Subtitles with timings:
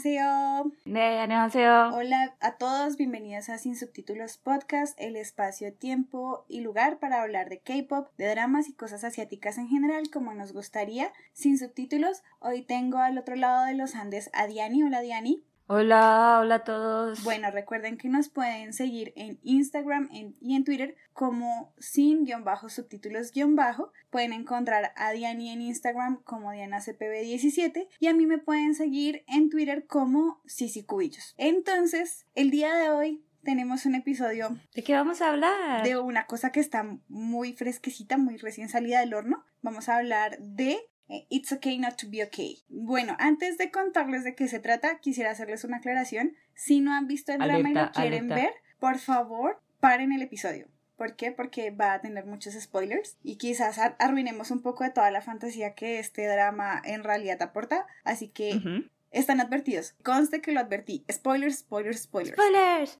[0.00, 0.70] 안녕하세요.
[0.86, 1.90] 네, 안녕하세요.
[1.92, 7.50] Hola a todos, bienvenidos a Sin Subtítulos Podcast, el espacio, tiempo y lugar para hablar
[7.50, 12.22] de K-pop, de dramas y cosas asiáticas en general, como nos gustaría, sin subtítulos.
[12.38, 14.82] Hoy tengo al otro lado de los Andes a Diani.
[14.82, 15.44] Hola Diani.
[15.73, 17.23] Hola, hola a todos.
[17.23, 23.93] Bueno, recuerden que nos pueden seguir en Instagram y en Twitter como sin-subtítulos-bajo.
[24.09, 29.49] Pueden encontrar a Diani en Instagram como DianaCPB17 y a mí me pueden seguir en
[29.49, 31.35] Twitter como Sisi Cubillos.
[31.37, 35.85] Entonces, el día de hoy tenemos un episodio ¿De qué vamos a hablar?
[35.85, 39.45] de una cosa que está muy fresquecita, muy recién salida del horno.
[39.61, 40.81] Vamos a hablar de
[41.29, 42.59] It's Okay Not to Be Okay.
[42.69, 46.33] Bueno, antes de contarles de qué se trata, quisiera hacerles una aclaración.
[46.55, 48.35] Si no han visto el drama y lo quieren alerta.
[48.35, 50.67] ver, por favor, paren el episodio.
[50.95, 51.31] ¿Por qué?
[51.31, 55.21] Porque va a tener muchos spoilers y quizás ar- arruinemos un poco de toda la
[55.21, 57.87] fantasía que este drama en realidad aporta.
[58.03, 58.61] Así que
[59.09, 59.95] están advertidos.
[60.03, 61.03] Conste que lo advertí.
[61.11, 62.35] Spoilers, spoilers, spoilers.
[62.37, 62.99] Spoilers.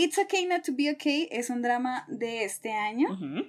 [0.00, 3.08] It's Okay Not to Be Okay es un drama de este año.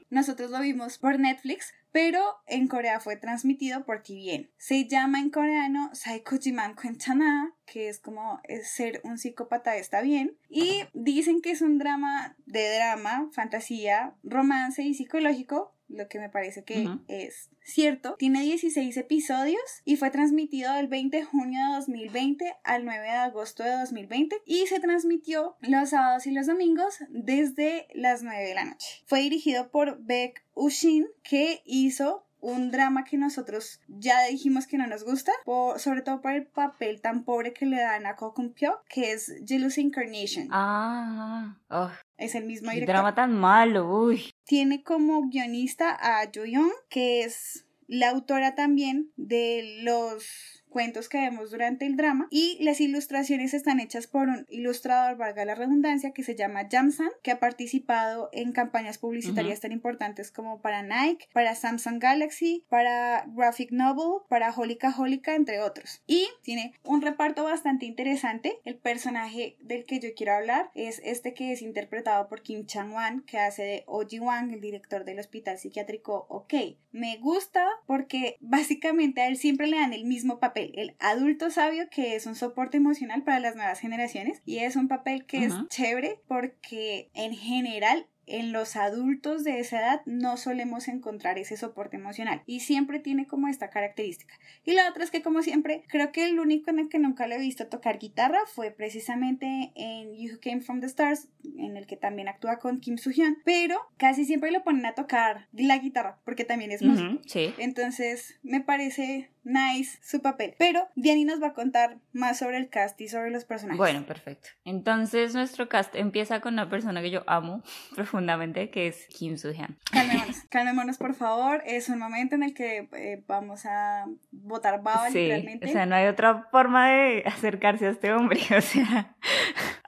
[0.10, 4.50] Nosotros lo vimos por Netflix, pero en Corea fue transmitido por TVN.
[4.58, 10.40] Se llama en coreano Psychojiman Kwentana, que es como ser un psicópata está bien.
[10.50, 16.30] Y dicen que es un drama de drama, fantasía, romance y psicológico, lo que me
[16.30, 18.16] parece que es cierto.
[18.18, 23.10] Tiene 16 episodios y fue transmitido del 20 de junio de 2020 al 9 de
[23.10, 28.56] agosto de 2020 y se transmitió los sábados y los domingos desde las 9 de
[28.56, 29.04] la noche.
[29.06, 34.88] Fue dirigido por Beck Ushin que hizo un drama que nosotros ya dijimos que no
[34.88, 38.34] nos gusta, por- sobre todo por el papel tan pobre que le dan a Ko
[38.34, 40.48] Kun Pyo, que es Jealous Incarnation.
[40.52, 42.94] Ah, oh, Es el mismo director.
[42.96, 44.34] drama tan malo, uy.
[44.46, 51.20] Tiene como guionista a Jo Young, que es la autora también de los cuentos que
[51.20, 56.12] vemos durante el drama y las ilustraciones están hechas por un ilustrador, valga la redundancia,
[56.12, 61.28] que se llama Jamsan, que ha participado en campañas publicitarias tan importantes como para Nike,
[61.34, 66.02] para Samsung Galaxy, para Graphic Novel, para Holika Holika, entre otros.
[66.08, 68.60] Y tiene un reparto bastante interesante.
[68.66, 73.22] El personaje del que yo quiero hablar es este que es interpretado por Kim Chang-wan,
[73.22, 76.54] que hace de Oji Wang, el director del hospital psiquiátrico OK.
[76.92, 81.90] Me gusta porque básicamente a él siempre le dan el mismo papel, el adulto sabio
[81.90, 85.54] que es un soporte emocional para las nuevas generaciones y es un papel que es
[85.70, 91.98] chévere porque en general en los adultos de esa edad no solemos encontrar ese soporte
[91.98, 94.36] emocional y siempre tiene como esta característica.
[94.64, 97.28] Y la otra es que como siempre, creo que el único en el que nunca
[97.28, 101.28] lo he visto tocar guitarra fue precisamente en You Came From The Stars,
[101.58, 105.48] en el que también actúa con Kim Soo-hyun, pero casi siempre lo ponen a tocar
[105.52, 107.20] la guitarra porque también es músico.
[107.26, 107.54] Sí.
[107.58, 110.56] Entonces me parece nice su papel.
[110.58, 113.78] Pero Diani nos va a contar más sobre el cast y sobre los personajes.
[113.78, 114.50] Bueno, perfecto.
[114.66, 117.64] Entonces nuestro cast empieza con una persona que yo amo
[117.96, 119.78] profundamente, que es Kim Soo-hyun.
[119.92, 121.62] Calmémonos, calmémonos por favor.
[121.66, 125.68] Es un momento en el que eh, vamos a botar baba Sí, literalmente.
[125.68, 129.16] o sea, no hay otra forma de acercarse a este hombre, o sea,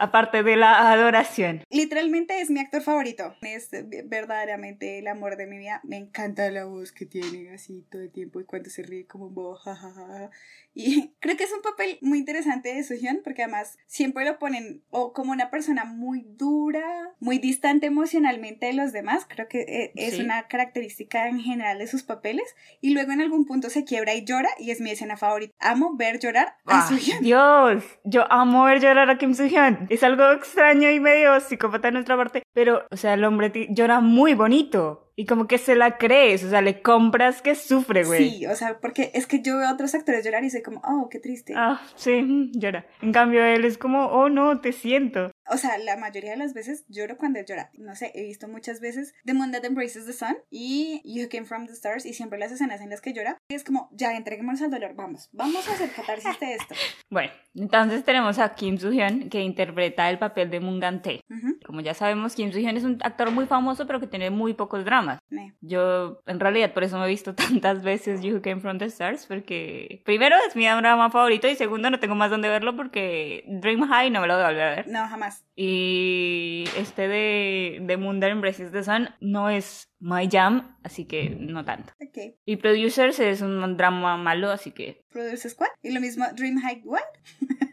[0.02, 1.64] aparte de la adoración.
[1.70, 3.36] Literalmente es mi actor favorito.
[3.42, 3.70] Es
[4.06, 5.80] verdaderamente el amor de mi vida.
[5.84, 9.28] Me encanta la voz que tiene así todo el tiempo y cuando se ríe como
[9.28, 9.56] un bobo.
[9.56, 10.32] ja, ja, ja, ja.
[10.74, 14.84] Y creo que es un papel muy interesante de Soo-hyun porque además siempre lo ponen
[14.90, 19.26] o como una persona muy dura, muy distante emocionalmente de los demás.
[19.28, 20.22] Creo que eh, es Sí.
[20.22, 22.46] una característica en general de sus papeles.
[22.82, 25.54] Y luego en algún punto se quiebra y llora y es mi escena favorita.
[25.59, 26.90] Amo ver llorar a Ah.
[27.22, 29.88] Dios, yo amo ver llorar a Kim Soo-hyun.
[29.90, 34.00] Es algo extraño y medio psicópata de nuestra parte, pero, o sea, el hombre llora
[34.00, 35.11] muy bonito.
[35.22, 38.28] Y como que se la crees, o sea, le compras que sufre, güey.
[38.28, 40.82] Sí, o sea, porque es que yo veo a otros actores llorar y soy como,
[40.84, 41.53] oh, qué triste.
[41.56, 42.88] Ah, sí, llora.
[43.03, 45.29] En cambio, él es como, oh no, te siento.
[45.47, 47.70] O sea, la mayoría de las veces lloro cuando él llora.
[47.73, 51.46] No sé, he visto muchas veces The Moon That Embraces the Sun y You Came
[51.46, 53.38] From the Stars y siempre las escenas en las que llora.
[53.50, 56.73] Es como, ya, entreguémonos al dolor, vamos, vamos a hacer catarsis de esto.
[57.12, 61.20] Bueno, entonces tenemos a Kim Soo-hyun, que interpreta el papel de Mungan Tae.
[61.29, 64.53] Ujú, Como ya sabemos, Kim Soo-hyun es un actor muy famoso, pero que tiene muy
[64.53, 65.22] pocos dramas.
[65.29, 65.53] me.
[65.62, 67.34] Yo, en realidad, por eso me he visto
[67.64, 71.56] tantas veces You Who Came From The Stars, porque primero es mi drama favorito y
[71.56, 74.64] segundo no tengo más donde verlo porque Dream High no me lo voy a volver
[74.64, 74.88] a ver.
[74.90, 75.46] No, jamás.
[75.56, 81.29] Y este de, de Moon That Embraces the Sun no es my jam, así que
[81.29, 81.94] no tanto.
[82.06, 82.35] Ok.
[82.44, 85.06] Y Producers es un drama malo, así que...
[85.09, 85.70] Produce Squad.
[85.82, 87.00] Y lo mismo, Dream High What?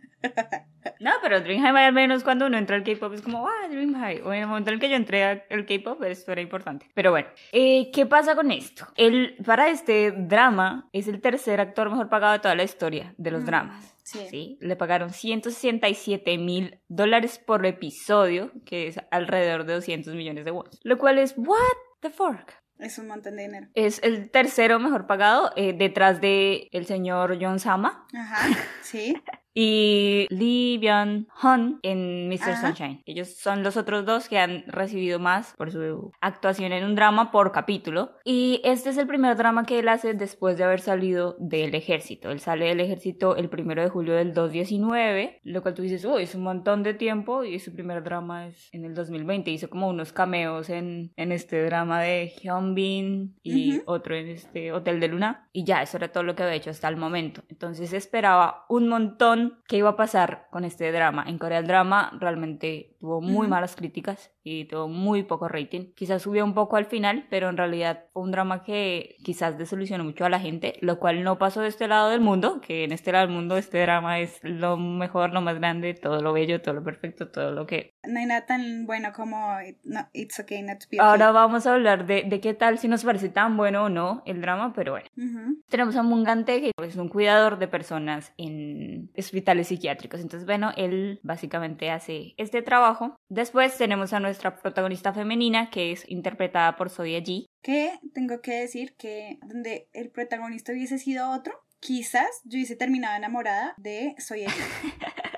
[1.00, 3.94] No, pero Dream High al menos cuando uno entra al K-pop es como, ah, Dream
[3.94, 4.22] High.
[4.22, 6.86] O en el momento en el que yo entré al K-pop, esto era importante.
[6.94, 8.86] Pero bueno, eh, ¿qué pasa con esto?
[8.96, 13.30] Él, para este drama, es el tercer actor mejor pagado de toda la historia de
[13.30, 13.94] los Mm, dramas.
[14.02, 14.26] sí.
[14.30, 20.50] Sí, le pagaron 167 mil dólares por episodio, que es alrededor de 200 millones de
[20.50, 20.66] won.
[20.82, 21.58] Lo cual es, what
[22.00, 22.52] the fuck?
[22.78, 23.66] Es un montón de dinero.
[23.74, 28.48] Es el tercero mejor pagado, eh, detrás de el señor John Sama Ajá,
[28.82, 29.14] sí.
[29.60, 32.50] y Lee Byung Hun en Mr.
[32.50, 32.68] Ajá.
[32.68, 33.02] Sunshine.
[33.06, 37.32] Ellos son los otros dos que han recibido más por su actuación en un drama
[37.32, 38.12] por capítulo.
[38.24, 42.30] Y este es el primer drama que él hace después de haber salido del ejército.
[42.30, 46.22] Él sale del ejército el primero de julio del 2019, lo cual tú dices, uy,
[46.22, 49.50] es un montón de tiempo y su primer drama es en el 2020.
[49.50, 53.82] Hizo como unos cameos en, en este drama de Hyunbin y Ujú.
[53.86, 55.48] otro en este Hotel de Luna.
[55.52, 57.42] Y ya, eso era todo lo que había hecho hasta el momento.
[57.48, 61.24] Entonces esperaba un montón qué iba a pasar con este drama.
[61.26, 63.48] En Corea el drama realmente tuvo muy Ujú.
[63.48, 65.92] malas críticas y tuvo muy poco rating.
[65.94, 70.04] Quizás subió un poco al final, pero en realidad fue un drama que quizás desilusionó
[70.04, 72.92] mucho a la gente, lo cual no pasó de este lado del mundo, que en
[72.92, 76.60] este lado del mundo este drama es lo mejor, lo más grande, todo lo bello,
[76.60, 77.94] todo lo perfecto, todo lo que...
[78.06, 79.54] No hay nada tan bueno como
[79.84, 81.06] no, It's Okay Not to Be Okay.
[81.06, 84.22] Ahora vamos a hablar de, de qué tal, si nos parece tan bueno o no
[84.26, 85.06] el drama, pero bueno.
[85.16, 85.62] Ujú.
[85.68, 90.20] Tenemos a Mungante, que es un cuidador de personas en hospitales psiquiátricos.
[90.20, 92.87] Entonces, bueno, él básicamente hace este trabajo.
[93.28, 97.46] Después tenemos a nuestra protagonista femenina, que es interpretada por Soya Ji.
[97.62, 103.16] Que tengo que decir que donde el protagonista hubiese sido otro, quizás yo hubiese terminado
[103.16, 104.52] enamorada de Soy ella.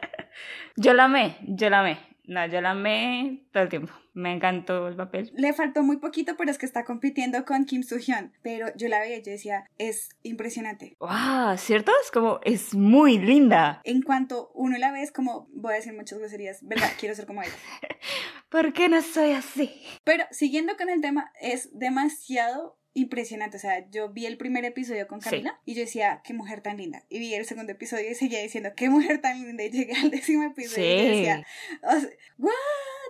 [0.77, 1.99] Yo la amé, yo la amé.
[2.25, 3.93] No, yo la amé todo el tiempo.
[4.13, 5.31] Me encantó el papel.
[5.35, 8.33] Le faltó muy poquito, pero es que está compitiendo con Kim Soo Hyun.
[8.43, 10.97] Pero yo la veía y yo decía, es impresionante.
[10.99, 11.57] ¡Wow!
[11.57, 11.93] ¿Cierto?
[12.03, 13.81] Es como, es muy linda.
[13.85, 16.91] En cuanto uno la ve, es como, voy a decir muchas groserías, ¿verdad?
[16.99, 17.53] Quiero ser como ella.
[18.49, 19.73] ¿Por qué no soy así?
[20.03, 23.57] Pero siguiendo con el tema, es demasiado impresionante.
[23.57, 25.31] O sea, yo vi el primer episodio con Sí.
[25.31, 27.05] Camila y yo decía, qué mujer tan linda.
[27.09, 29.65] Y vi el segundo episodio y seguía diciendo, qué mujer tan linda.
[29.65, 31.47] Y llegué al décimo episodio y yo decía,
[31.83, 32.53] o sea, ¿what?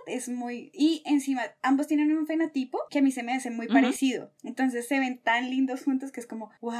[0.05, 0.71] Es muy.
[0.73, 4.31] Y encima, ambos tienen un fenotipo que a mí se me hace muy parecido.
[4.43, 6.71] Entonces se ven tan lindos juntos que es como, wow.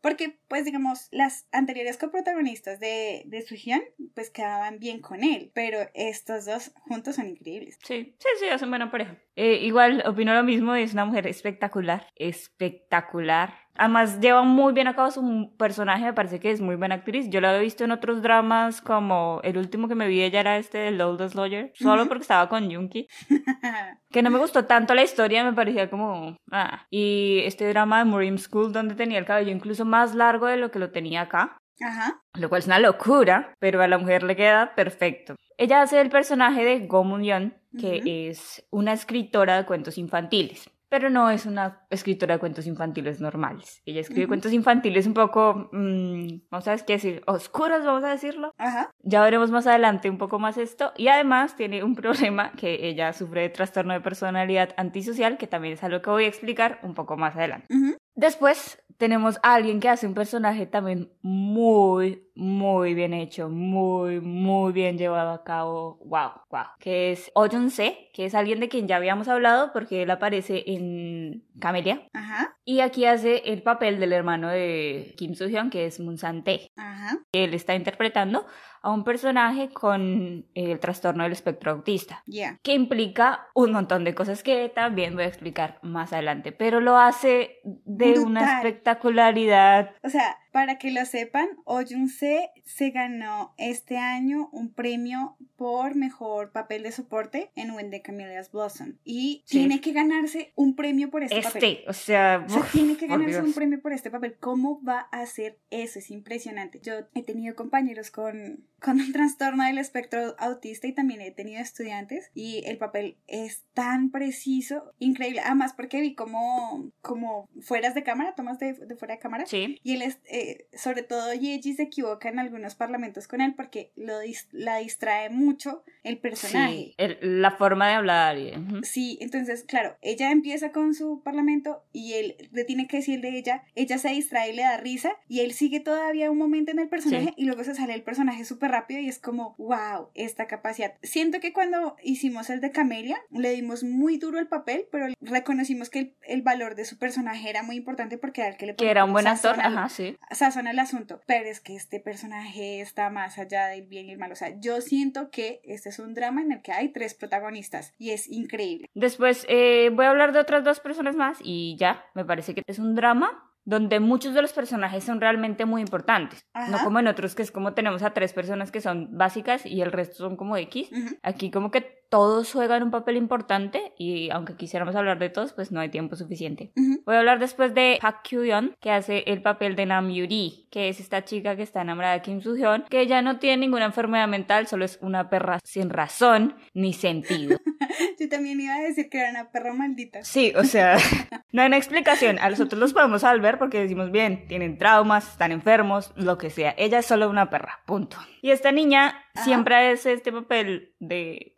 [0.00, 3.82] Porque, pues, digamos, las anteriores coprotagonistas de, de Suhyun,
[4.14, 5.50] pues quedaban bien con él.
[5.54, 7.78] Pero estos dos juntos son increíbles.
[7.82, 9.18] Sí, sí, sí, hacen buena pareja.
[9.34, 13.54] Eh, igual, opino lo mismo, es una mujer espectacular, espectacular.
[13.78, 17.30] Además, lleva muy bien a cabo su personaje, me parece que es muy buena actriz.
[17.30, 20.58] Yo la he visto en otros dramas, como el último que me vi ella era
[20.58, 23.08] este de Oldest Lawyer, solo porque estaba con Junkie.
[24.10, 26.38] Que no me gustó tanto la historia, me parecía como...
[26.50, 26.86] Ah.
[26.88, 30.70] Y este drama de Murim School, donde tenía el cabello incluso más largo de lo
[30.70, 32.22] que lo tenía acá Ajá.
[32.34, 35.36] lo cual es una locura, pero a la mujer le queda perfecto.
[35.56, 40.70] Ella hace el personaje de Go Moon Yeon, que es una escritora de cuentos infantiles.
[40.88, 43.82] Pero no es una escritora de cuentos infantiles normales.
[43.84, 48.52] Ella escribe cuentos infantiles un poco, mm, no sabes qué decir, oscuros, vamos a decirlo.
[48.58, 48.90] Ajá.
[49.02, 50.92] Ya veremos más adelante un poco más esto.
[50.96, 51.94] Y además tiene un
[52.34, 56.24] problema que ella sufre de trastorno de personalidad antisocial, que también es algo que voy
[56.24, 57.66] a explicar un poco más adelante.
[58.14, 64.72] Después tenemos a alguien que hace un personaje también muy, muy bien hecho, muy, muy
[64.72, 65.98] bien llevado a cabo.
[66.04, 66.66] Wow, wow.
[66.78, 70.62] Que es Oh Se, que es alguien de quien ya habíamos hablado porque él aparece
[70.68, 72.06] en Camelia.
[72.12, 72.56] Ajá.
[72.64, 76.44] Y aquí hace el papel del hermano de Kim Soo Hyun, que es Moon San
[76.44, 76.70] Tae.
[76.76, 77.18] Ajá.
[77.32, 78.46] Él está interpretando
[78.82, 82.58] a un personaje con el trastorno del espectro autista Ya.
[82.62, 86.96] que implica un montón de cosas que también voy a explicar más adelante, pero lo
[86.96, 89.90] hace de una espectacularidad.
[90.04, 95.94] O sea, para que lo sepan, Oh Se se ganó este año un premio por
[95.94, 98.94] mejor papel de soporte en When the Camellias Blossom.
[99.04, 99.58] Y Sí.
[99.58, 101.64] tiene que ganarse un premio por este, papel.
[101.64, 104.36] Este, o sea, O sea, uf, tiene que ganarse un premio por este papel.
[104.38, 105.98] ¿Cómo va a hacer eso?
[105.98, 106.80] Es impresionante.
[106.82, 111.60] Yo he tenido compañeros con, con un trastorno del espectro autista y también he tenido
[111.60, 115.40] estudiantes y el papel es tan preciso, increíble.
[115.44, 119.46] Además, porque vi como, como fueras de cámara, tomas de, de fuera de cámara.
[119.46, 123.54] Sí, Y él, es, eh, sobre todo Yeji se equivoca en algunos parlamentos con él
[123.54, 126.72] porque lo dis- la distrae mucho el personaje.
[126.72, 128.38] sí, el- la forma de hablar.
[128.38, 128.52] y-.
[128.82, 133.36] Sí, entonces, claro, ella empieza con su parlamento y él le tiene que decir de
[133.38, 136.78] ella, ella se distrae y le da risa y él sigue todavía un momento en
[136.78, 137.34] el personaje Sí.
[137.36, 140.94] y luego se sale el personaje súper rápido y es como, wow, esta capacidad.
[141.02, 145.90] Siento que cuando hicimos el de Camelia le dimos muy duro el papel, pero reconocimos
[145.90, 148.74] que el, el valor de su personaje era muy importante porque era el que le
[148.76, 150.16] Que era un buen actor, ajá, sí.
[150.30, 154.18] Sazona el asunto, pero es que este personaje está más allá del bien y el
[154.18, 154.32] mal.
[154.32, 157.94] O sea, yo siento que este es un drama en el que hay tres protagonistas
[157.98, 158.88] y es increíble.
[158.94, 162.62] Después eh, voy a hablar de otras dos personas más y ya, me parece que
[162.66, 166.46] es un drama donde muchos de los personajes son realmente muy importantes.
[166.70, 169.82] No como en otros que es como tenemos a tres personas que son básicas y
[169.82, 170.88] el resto son como X.
[171.22, 175.70] Aquí como que todos juegan un papel importante y aunque quisiéramos hablar de todos, pues
[175.70, 176.72] no hay tiempo suficiente.
[177.04, 180.88] Voy a hablar después de Park Kyu-yeon, que hace el papel de Nam Yuri, que
[180.88, 184.28] es esta chica que está enamorada de Kim Soo-hyun, que ella no tiene ninguna enfermedad
[184.28, 187.58] mental, solo es una perra sin razón ni sentido.
[188.18, 190.24] Yo también iba a decir que era una perra maldita.
[190.24, 190.96] Sí, o sea,
[191.52, 192.38] no hay una explicación.
[192.38, 196.74] A nosotros los podemos salvar porque decimos bien, tienen traumas, están enfermos, lo que sea.
[196.78, 198.16] Ella es solo una perra, punto.
[198.40, 199.44] Y esta niña Ajá.
[199.44, 201.54] siempre hace este papel de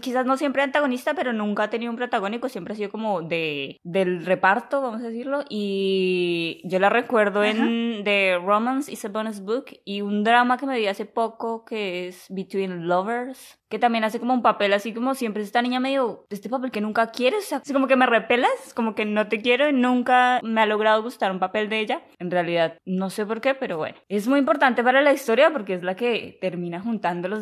[0.00, 3.78] quizás no siempre antagonista, pero nunca ha tenido un protagónico, siempre ha sido como de
[3.84, 5.44] del reparto, vamos a decirlo.
[5.48, 10.66] Y yo la recuerdo en The Romance is a Bonus Book y un drama que
[10.66, 14.92] me vi hace poco que es Between Lovers, que también hace como un papel así
[14.92, 17.86] como siempre es esta niña medio este papel que nunca quieres, o sea, así como
[17.86, 21.38] que me repelas, como que no te quiero y nunca me ha logrado gustar un
[21.38, 22.02] papel de ella.
[22.18, 25.74] En realidad no sé por qué, pero bueno, es muy importante para la historia porque
[25.74, 26.80] es la que termina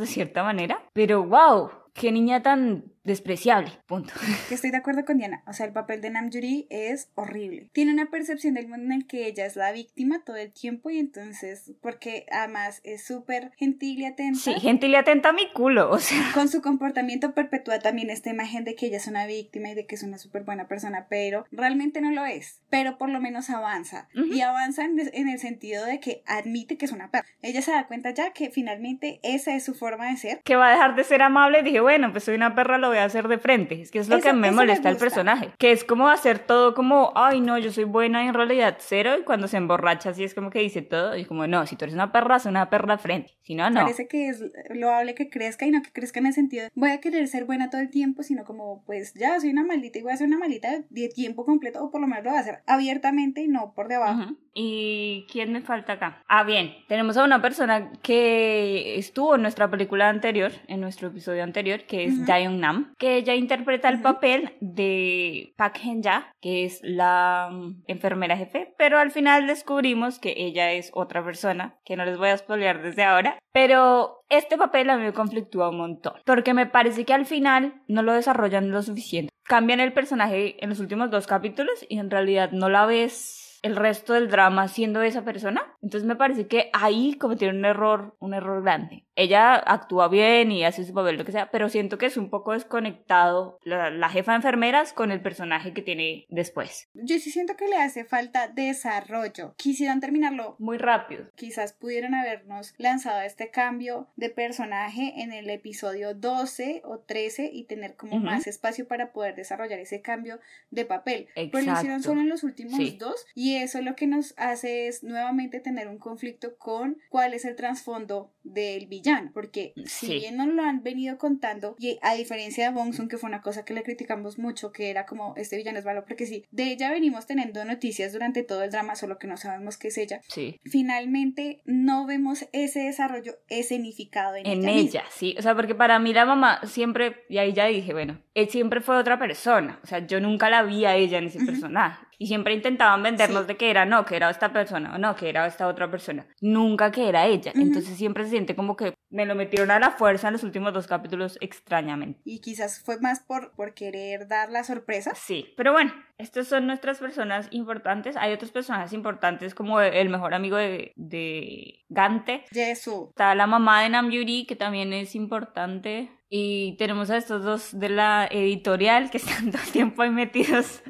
[0.00, 4.12] de cierta manera, pero wow, qué niña tan despreciable, punto.
[4.48, 5.42] Que estoy de acuerdo con Diana.
[5.46, 7.68] O sea, el papel de Namjoon es horrible.
[7.72, 10.90] Tiene una percepción del mundo en el que ella es la víctima todo el tiempo
[10.90, 14.38] y entonces, porque además es súper gentil y atenta.
[14.38, 18.30] Sí, gentil y atenta a mi culo, o sea, Con su comportamiento perpetúa también esta
[18.30, 21.06] imagen de que ella es una víctima y de que es una súper buena persona,
[21.08, 22.62] pero realmente no lo es.
[22.70, 24.08] Pero por lo menos avanza.
[24.14, 27.26] Y avanza en, en el sentido de que admite que es una perra.
[27.42, 30.40] Ella se da cuenta ya que finalmente esa es su forma de ser.
[30.42, 32.98] que va a dejar de ser amable, dije, bueno, pues soy una perra, lo voy
[32.98, 33.80] a hacer de frente.
[33.80, 35.50] Es que es lo Eso- que me molesta el personaje.
[35.58, 39.12] Que es como hacer todo como, ay, no, yo soy buena y en realidad cero.
[39.20, 41.16] Y cuando se emborracha así es como que dice todo.
[41.16, 43.34] Y como, no, si tú eres una perra, soy una perra de frente.
[43.42, 43.82] Si no, no.
[43.82, 46.90] Parece que es loable que crezca y no que crezca en el sentido de voy
[46.90, 50.02] a querer ser buena todo el tiempo, sino como pues ya soy una maldita y
[50.02, 52.40] voy a ser una maldita de tiempo completo o por lo menos lo voy a
[52.40, 54.22] hacer abiertamente y no por debajo.
[54.22, 54.36] Ujú.
[54.56, 56.22] ¿Y quién me falta acá?
[56.28, 61.42] Ah, bien, tenemos a una persona que estuvo en nuestra película anterior, en nuestro episodio
[61.42, 62.26] anterior, que es Ujú.
[62.26, 68.36] Daeung Nam, que ella interpreta el papel de Park Hen-ja, que es la mm, enfermera
[68.36, 72.38] jefe, pero al final descubrimos que ella es otra persona, que no les voy a
[72.38, 77.04] spoilear desde ahora, pero este papel a mí me conflictúa un montón, porque me parece
[77.04, 79.30] que al final no lo desarrollan lo suficiente.
[79.44, 83.76] Cambian el personaje en los últimos dos capítulos y en realidad no la ves el
[83.76, 85.62] resto del drama siendo esa persona.
[85.80, 89.06] Entonces me parece que ahí cometieron un error, un error grande.
[89.16, 92.30] Ella actúa bien y hace su papel, lo que sea, pero siento que es un
[92.30, 96.88] poco desconectado la, la jefa de enfermeras con el personaje que tiene después.
[96.94, 99.54] Yo sí siento que le hace falta desarrollo.
[99.56, 100.56] Quisieran terminarlo.
[100.58, 101.26] Muy rápido.
[101.36, 107.64] Quizás pudieron habernos lanzado este cambio de personaje en el episodio 12 o 13 y
[107.64, 110.40] tener como más espacio para poder desarrollar ese cambio
[110.70, 111.28] de papel.
[111.34, 112.02] Pero lo hicieron Exacto.
[112.02, 112.96] solo en los últimos Sí.
[112.98, 117.44] dos y eso lo que nos hace es nuevamente tener un conflicto con cuál es
[117.44, 119.03] el trasfondo del villano.
[119.32, 120.14] Porque si Sí.
[120.18, 123.42] bien nos lo han venido contando, y a diferencia de Bong Joon, que fue una
[123.42, 126.72] cosa que le criticamos mucho, que era como este villano es malo, porque sí, de
[126.72, 130.20] ella venimos teniendo noticias durante todo el drama, solo que no sabemos qué es ella
[130.28, 130.60] Sí.
[130.64, 134.72] finalmente no vemos ese desarrollo escenificado en, En ella.
[134.72, 134.80] misma.
[135.00, 135.34] ella, sí.
[135.38, 138.80] O sea, porque para mí la mamá siempre, y ahí ya dije, bueno, él siempre
[138.80, 139.80] fue otra persona.
[139.82, 142.04] O sea, yo nunca la vi a ella en ese personaje.
[142.24, 143.48] Y siempre intentaban vendernos Sí.
[143.48, 146.26] de que era, no, que era esta persona, o no, que era esta otra persona.
[146.40, 147.50] Nunca que era ella.
[147.54, 147.60] Ujú.
[147.60, 150.72] Entonces siempre se siente como que me lo metieron a la fuerza en los últimos
[150.72, 152.22] dos capítulos extrañamente.
[152.24, 155.12] Y quizás fue más por, por querer dar la sorpresa.
[155.14, 158.16] Sí, pero bueno, estas son nuestras personas importantes.
[158.16, 163.08] Hay otros personajes importantes como el mejor amigo de, de Gante, Jesu.
[163.10, 166.10] Está la mamá de Namyuri, que también es importante.
[166.30, 170.82] Y tenemos a estos dos de la editorial que están todo el tiempo ahí metidos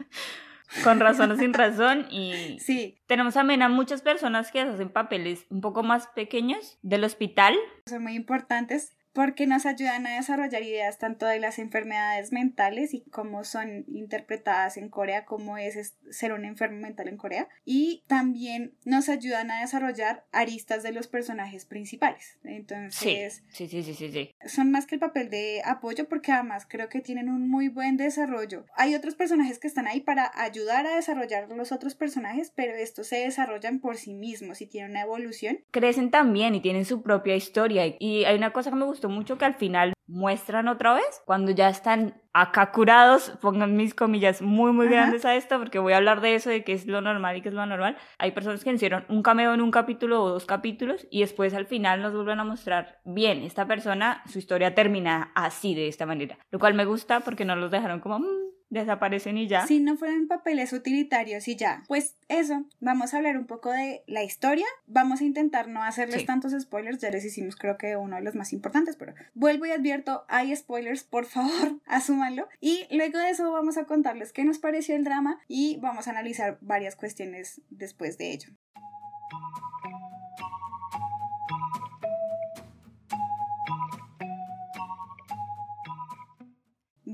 [0.83, 2.07] con razón o sin razón.
[2.11, 7.05] Y Sí, tenemos también a muchas personas que hacen papeles un poco más pequeños del
[7.05, 7.55] hospital.
[7.87, 13.03] son muy importantes porque nos ayudan a desarrollar ideas tanto de las enfermedades mentales y
[13.11, 18.75] cómo son interpretadas en Corea, cómo es ser un enfermo mental en Corea, y también
[18.85, 22.39] nos ayudan a desarrollar aristas de los personajes principales.
[22.43, 24.11] Entonces, sí, sí, sí, sí.
[24.11, 24.35] sí.
[24.47, 27.97] son más que el papel de apoyo porque además creo que tienen un muy buen
[27.97, 28.67] desarrollo.
[28.77, 33.07] Hay otros personajes que están ahí para ayudar a desarrollar los otros personajes, pero estos
[33.07, 35.61] se desarrollan por sí mismos y tienen una evolución.
[35.71, 37.85] Crecen también y tienen su propia historia.
[37.99, 41.23] Y hay una cosa que me gustó gustó mucho que al final muestran otra vez
[41.25, 44.95] cuando ya están acá curados, pongan mis comillas muy muy Ajá.
[44.97, 47.43] grandes a esto porque voy a hablar de eso, de qué es lo normal y
[47.43, 47.97] qué es lo anormal.
[48.19, 51.67] Hay personas que hicieron un cameo en un capítulo o dos capítulos y después al
[51.67, 56.39] final nos vuelven a mostrar, bien, esta persona, su historia termina así, de esta manera.
[56.51, 58.25] Lo cual me gusta porque no los dejaron como, "Mm",
[58.75, 59.67] desaparecen y ya.
[59.67, 61.83] Si no fueran papeles utilitarios y ya.
[61.89, 64.67] Pues eso, vamos a hablar un poco de la historia.
[64.87, 66.27] Vamos a intentar no hacerles Sí.
[66.27, 69.71] tantos spoilers, ya les hicimos creo que uno de los más importantes, pero vuelvo y
[69.71, 72.49] advierto, hay spoilers, por favor, asúmanlo.
[72.61, 76.11] Y luego de eso vamos a contarles qué nos pareció el drama y vamos a
[76.11, 78.49] analizar varias cuestiones después de ello.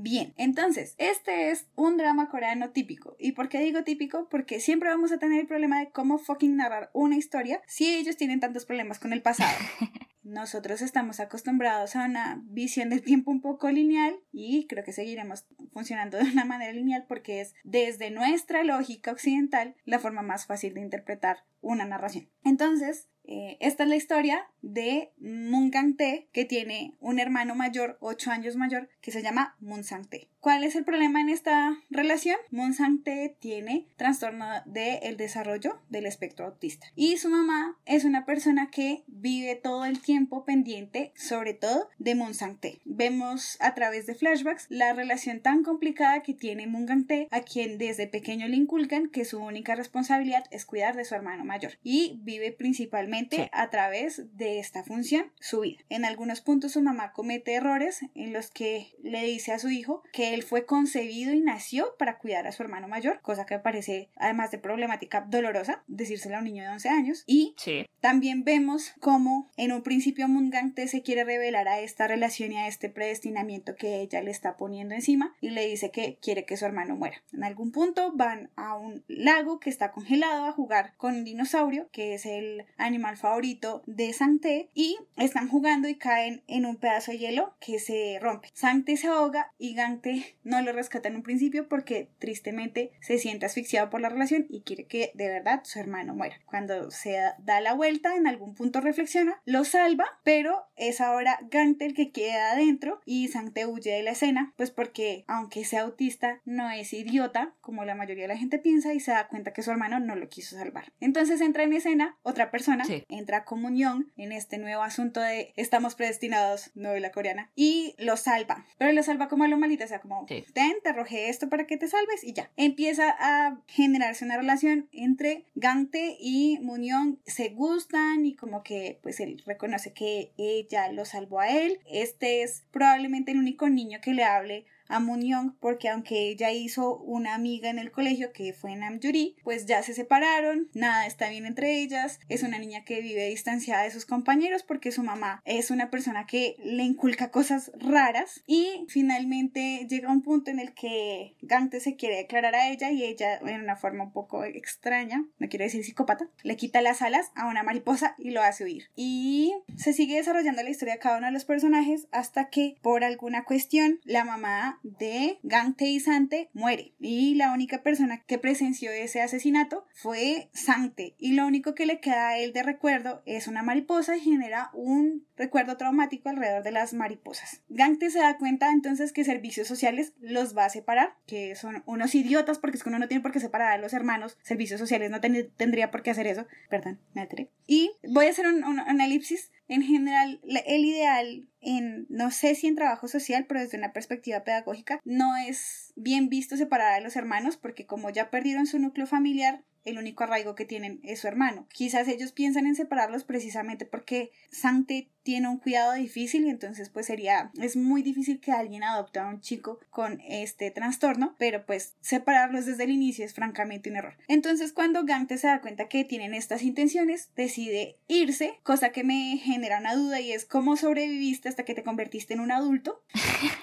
[0.03, 3.15] Bien, entonces, este es un drama coreano típico.
[3.19, 4.27] ¿Y por qué digo típico?
[4.29, 8.17] Porque siempre vamos a tener el problema de cómo fucking narrar una historia si ellos
[8.17, 9.55] tienen tantos problemas con el pasado.
[10.23, 15.45] Nosotros estamos acostumbrados a una visión del tiempo un poco lineal y creo que seguiremos
[15.71, 20.73] funcionando de una manera lineal porque es desde nuestra lógica occidental la forma más fácil
[20.73, 22.27] de interpretar una narración.
[22.43, 28.31] Entonces, eh, esta es la historia de Moon Gang-tae, que tiene un hermano mayor, 8
[28.31, 30.27] años mayor, que se llama Moon Sang-tae.
[30.39, 32.37] ¿Cuál es el problema en esta relación?
[32.49, 36.87] Moon Sang-tae tiene trastorno del desarrollo del espectro autista.
[36.95, 42.15] Y su mamá es una persona que vive todo el tiempo pendiente, sobre todo, de
[42.15, 42.81] Moon Sang-tae.
[42.85, 47.77] Vemos a través de flashbacks la relación tan complicada que tiene Moon Gang-tae, a quien
[47.77, 51.73] desde pequeño le inculcan que su única responsabilidad es cuidar de su hermano mayor.
[51.83, 53.49] Y vive principalmente Sí.
[53.51, 55.79] a través de esta función su vida.
[55.89, 60.03] En algunos puntos su mamá comete errores en los que le dice a su hijo
[60.13, 63.61] que él fue concebido y nació para cuidar a su hermano mayor, cosa que me
[63.61, 67.23] parece, además de problemática, dolorosa, decírselo a un niño de 11 años.
[67.27, 67.85] Y Sí.
[67.99, 72.67] también vemos cómo en un principio Mungante se quiere revelar a esta relación y a
[72.67, 76.65] este predestinamiento que ella le está poniendo encima y le dice que quiere que su
[76.65, 77.21] hermano muera.
[77.33, 81.89] En algún punto van a un lago que está congelado a jugar con un dinosaurio,
[81.91, 87.11] que es el animal favorito de Sancte, y están jugando y caen en un pedazo
[87.11, 88.49] de hielo que se rompe.
[88.53, 93.45] Sancte se ahoga y Gante no lo rescata en un principio porque tristemente se siente
[93.45, 96.39] asfixiado por la relación y quiere que de verdad su hermano muera.
[96.45, 101.85] Cuando se da la vuelta, en algún punto reflexiona, lo salva, pero es ahora Gante
[101.85, 106.41] el que queda adentro y Sancte huye de la escena, pues porque aunque sea autista,
[106.45, 109.61] no es idiota, como la mayoría de la gente piensa, y se da cuenta que
[109.61, 110.91] su hermano no lo quiso salvar.
[110.99, 113.03] Entonces entra en escena otra persona, Sí.
[113.09, 118.65] entra a comunión en este nuevo asunto de estamos predestinados, novela coreana, y lo salva,
[118.77, 120.43] pero lo salva como a lo malito, o sea, como Sí.
[120.53, 122.49] ten, te arrojé esto para que te salves y ya.
[122.57, 129.19] Empieza a generarse una relación entre Gante y Munión, se gustan y como que pues
[129.19, 131.79] él reconoce que ella lo salvó a él.
[131.89, 135.21] Este es probablemente el único niño que le hable a Moon
[135.59, 139.93] porque aunque ella hizo una amiga en el colegio que fue Namjuri, pues ya se
[139.93, 144.63] separaron, nada está bien entre ellas, es una niña que vive distanciada de sus compañeros
[144.63, 150.21] porque su mamá es una persona que le inculca cosas raras y finalmente llega un
[150.21, 154.05] punto en el que Gante se quiere declarar a ella y ella en una forma
[154.05, 158.31] un poco extraña, no quiero decir psicópata, le quita las alas a una mariposa y
[158.31, 158.89] lo hace huir.
[158.95, 163.03] Y se sigue desarrollando la historia de cada uno de los personajes hasta que por
[163.03, 168.91] alguna cuestión la mamá de Gante y Sante muere y la única persona que presenció
[168.91, 173.47] ese asesinato fue Sante y lo único que le queda a él de recuerdo es
[173.47, 177.61] una mariposa y genera un recuerdo traumático alrededor de las mariposas.
[177.69, 182.13] Gante se da cuenta entonces que servicios sociales los va a separar, que son unos
[182.15, 185.09] idiotas porque es que uno no tiene por qué separar a los hermanos, servicios sociales
[185.11, 187.49] no ten- tendría por qué hacer eso, perdón, me alteré.
[187.67, 189.51] Y voy a hacer un, un- una elipsis.
[189.71, 194.43] En general, el ideal en, no sé si en trabajo social, pero desde una perspectiva
[194.43, 199.07] pedagógica, no es bien visto separar a los hermanos porque como ya perdieron su núcleo
[199.07, 201.67] familiar, el único arraigo que tienen es su hermano.
[201.71, 207.05] Quizás ellos piensan en separarlos precisamente porque Sante tiene un cuidado difícil y entonces pues
[207.05, 211.95] sería, es muy difícil que alguien adopte a un chico con este trastorno, pero pues
[212.01, 214.17] separarlos desde el inicio es francamente un error.
[214.27, 219.37] Entonces cuando Gante se da cuenta que tienen estas intenciones, decide irse, cosa que me
[219.37, 223.03] genera una duda y es cómo sobreviviste hasta que te convertiste en un adulto.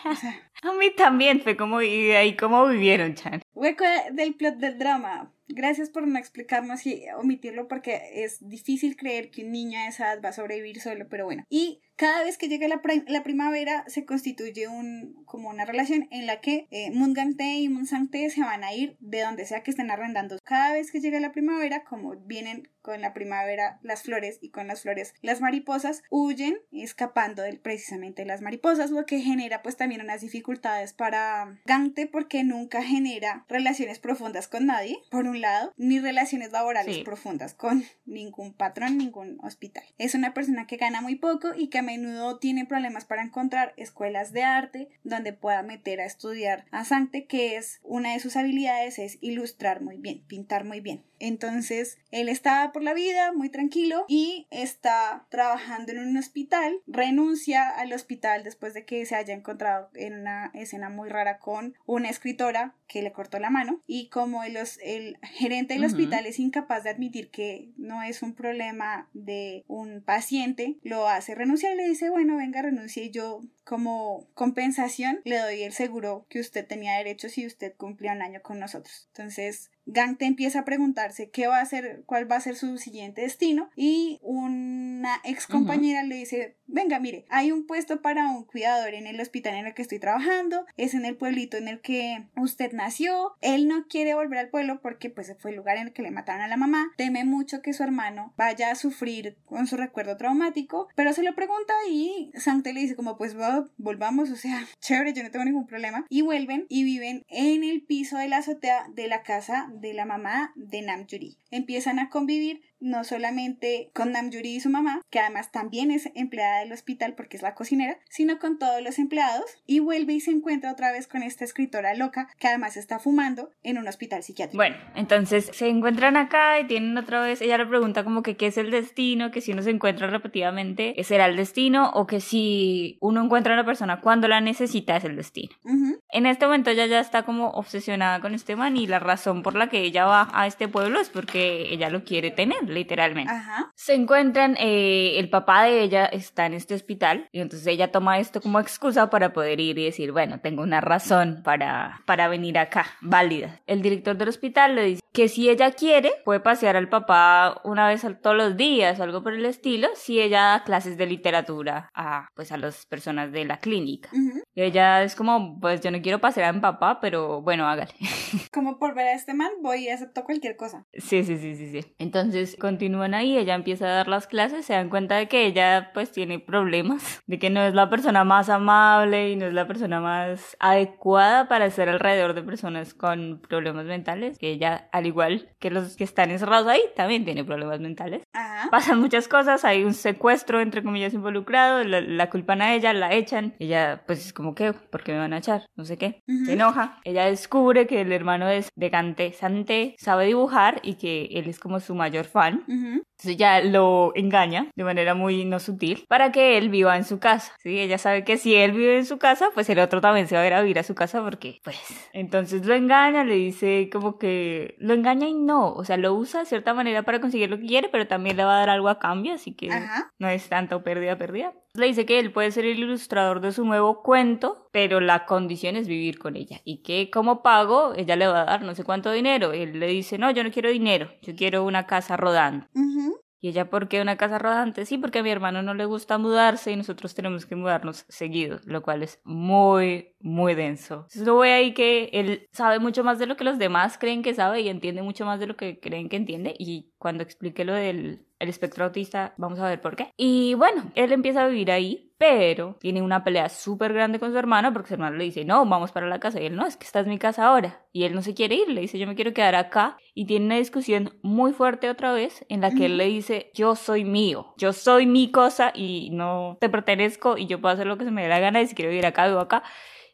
[0.05, 3.42] O sea, A mí también fue como, y ahí cómo vivieron, Chan.
[3.55, 5.33] Hueco del plot del drama.
[5.51, 10.12] Gracias por no explicarnos y omitirlo porque es difícil creer que un niño a esa
[10.12, 11.44] edad va a sobrevivir solo, pero bueno.
[11.48, 16.26] Y cada vez que llega la, la primavera se constituye un, como una relación en
[16.26, 19.90] la que eh, Mungante y Munsante se van a ir de donde sea que estén
[19.90, 20.38] arrendando.
[20.44, 24.66] Cada vez que llega la primavera, como vienen con la primavera las flores y con
[24.68, 29.76] las flores las mariposas, huyen escapando del, precisamente de las mariposas, lo que genera pues
[29.76, 35.74] también unas dificultades para Gante porque nunca genera relaciones profundas con nadie, por un lado,
[35.76, 37.02] ni relaciones laborales Sí.
[37.02, 39.84] profundas con ningún patrón, ningún hospital.
[39.98, 43.74] Es una persona que gana muy poco y que a menudo tiene problemas para encontrar
[43.77, 48.37] escuelas de arte donde pueda meter a estudiar a Sancte, que es una de sus
[48.37, 51.05] habilidades es ilustrar muy bien, pintar muy bien.
[51.20, 57.68] Entonces, él está por la vida muy tranquilo y está trabajando en un hospital, renuncia
[57.68, 62.09] al hospital después de que se haya encontrado en una escena muy rara con una
[62.09, 66.85] escritora que le cortó la mano y como el, el gerente del hospital es incapaz
[66.85, 71.88] de admitir que no es un problema de un paciente, lo hace renunciar y le
[71.88, 76.96] dice, bueno, venga, renuncie y yo como compensación le doy el seguro que usted tenía
[76.96, 79.08] derecho si usted cumplía un año con nosotros.
[79.08, 83.22] Entonces, Gangte empieza a preguntarse qué va a hacer, cuál va a ser su siguiente
[83.22, 88.92] destino y una ex compañera le dice, venga, mire, hay un puesto para un cuidador
[88.92, 92.27] en el hospital en el que estoy trabajando, es en el pueblito en el que
[92.37, 95.92] usted nació, él no quiere volver al pueblo porque pues fue el lugar en el
[95.94, 99.66] que le mataron a la mamá, teme mucho que su hermano vaya a sufrir con
[99.66, 104.31] su recuerdo traumático, pero se lo pregunta y Sancte le dice como pues va, volvamos,
[104.31, 108.18] o sea, chévere, yo no tengo ningún problema, y vuelven y viven en el piso
[108.18, 111.36] de la azotea de la casa de la mamá de Namjuri.
[111.50, 116.60] Empiezan a convivir no solamente con Namjuri y su mamá, que además también es empleada
[116.60, 120.30] del hospital porque es la cocinera, sino con todos los empleados y vuelve y se
[120.30, 124.58] encuentra otra vez con esta escritora loca que además está fumando en un hospital psiquiátrico.
[124.58, 128.46] Bueno, entonces se encuentran acá y tienen otra vez, ella le pregunta como que qué
[128.46, 131.90] es el destino, que si uno se encuentra repetidamente, ¿será el destino?
[131.94, 135.54] O que si uno encuentra a una persona cuando la necesita es el destino.
[135.64, 139.42] Ujú, En este momento ella ya está como obsesionada con este man y la razón
[139.42, 143.33] por la que ella va a este pueblo es porque ella lo quiere tener, literalmente.
[143.33, 143.72] Ajá.
[143.74, 148.18] Se encuentran, eh, el papá de ella está en este hospital y entonces ella toma
[148.18, 152.59] esto como excusa para poder ir y decir, bueno, tengo una razón para, para venir
[152.59, 153.61] acá, válida.
[153.66, 157.88] El director del hospital le dice que si ella quiere, puede pasear al papá una
[157.88, 161.90] vez todos los días o algo por el estilo, si ella da clases de literatura
[161.94, 164.11] a, pues, a las personas de la clínica.
[164.54, 167.92] Y ella es como, pues yo no quiero pasear a mi papá, pero bueno, hágale.
[168.52, 170.85] Como por ver a este man voy y acepto cualquier cosa.
[170.92, 171.94] Sí, sí, sí, sí, sí.
[171.98, 175.90] Entonces continúan ahí, ella empieza a dar las clases, se dan cuenta de que ella
[175.94, 179.66] pues tiene problemas, de que no es la persona más amable y no es la
[179.66, 185.49] persona más adecuada para estar alrededor de personas con problemas mentales, que ella, al igual
[185.59, 188.23] que los que están encerrados ahí, también tiene problemas mentales.
[188.33, 188.68] Ajá.
[188.71, 193.12] Pasan muchas cosas, hay un secuestro entre comillas involucrado, la, la culpan a ella, la
[193.12, 195.66] echan, ella pues es como que, ¿por qué me van a echar?
[195.77, 200.27] No sé qué, se enoja, ella descubre que el hermano es de Gante Sante, sabe
[200.27, 203.02] dibujar y que él es como su mayor fan, Ujú.
[203.02, 207.18] entonces ella lo engaña de manera muy no sutil para que él viva en su
[207.18, 207.78] casa, ¿sí?
[207.78, 210.42] Ella sabe que si él vive en su casa, pues el otro también se va
[210.42, 211.76] a ir a vivir a su casa porque, pues,
[212.12, 216.40] entonces lo engaña, le dice como que lo engaña y no, o sea, lo usa
[216.40, 218.88] de cierta manera para conseguir lo que quiere, pero también le va a dar algo
[218.88, 220.11] a cambio, así que Ajá.
[220.18, 221.52] no es tanto pérdida, pérdida.
[221.78, 225.76] Le dice que él puede ser el ilustrador de su nuevo cuento, pero la condición
[225.76, 226.60] es vivir con ella.
[226.64, 229.52] Y que como pago, ella le va a dar no sé cuánto dinero.
[229.52, 232.66] Él le dice, no, yo no quiero dinero, yo quiero una casa rodando.
[232.74, 233.20] Ujú.
[233.40, 234.84] Y ella, ¿por qué una casa rodante?
[234.84, 238.58] Sí, porque a mi hermano no le gusta mudarse y nosotros tenemos que mudarnos seguido,
[238.64, 240.94] lo cual es muy, muy denso.
[240.94, 244.22] Entonces lo voy ahí que él sabe mucho más de lo que los demás creen
[244.22, 246.54] que sabe y entiende mucho más de lo que creen que entiende.
[246.58, 250.12] Y cuando explique lo del el espectro autista, vamos a ver por qué.
[250.16, 254.38] Y bueno, él empieza a vivir ahí, pero tiene una pelea súper grande con su
[254.38, 256.40] hermano porque su hermano le dice, no, vamos para la casa.
[256.40, 257.85] Y él, no, es que esta es mi casa ahora.
[257.92, 259.96] Y él no se quiere ir, le dice, yo me quiero quedar acá.
[260.14, 263.77] Y tiene una discusión muy fuerte otra vez en la que él le dice, yo
[263.77, 267.98] soy mío, yo soy mi cosa y no te pertenezco y yo puedo hacer lo
[267.98, 269.62] que se me dé la gana y si quiero vivir acá, vivo acá.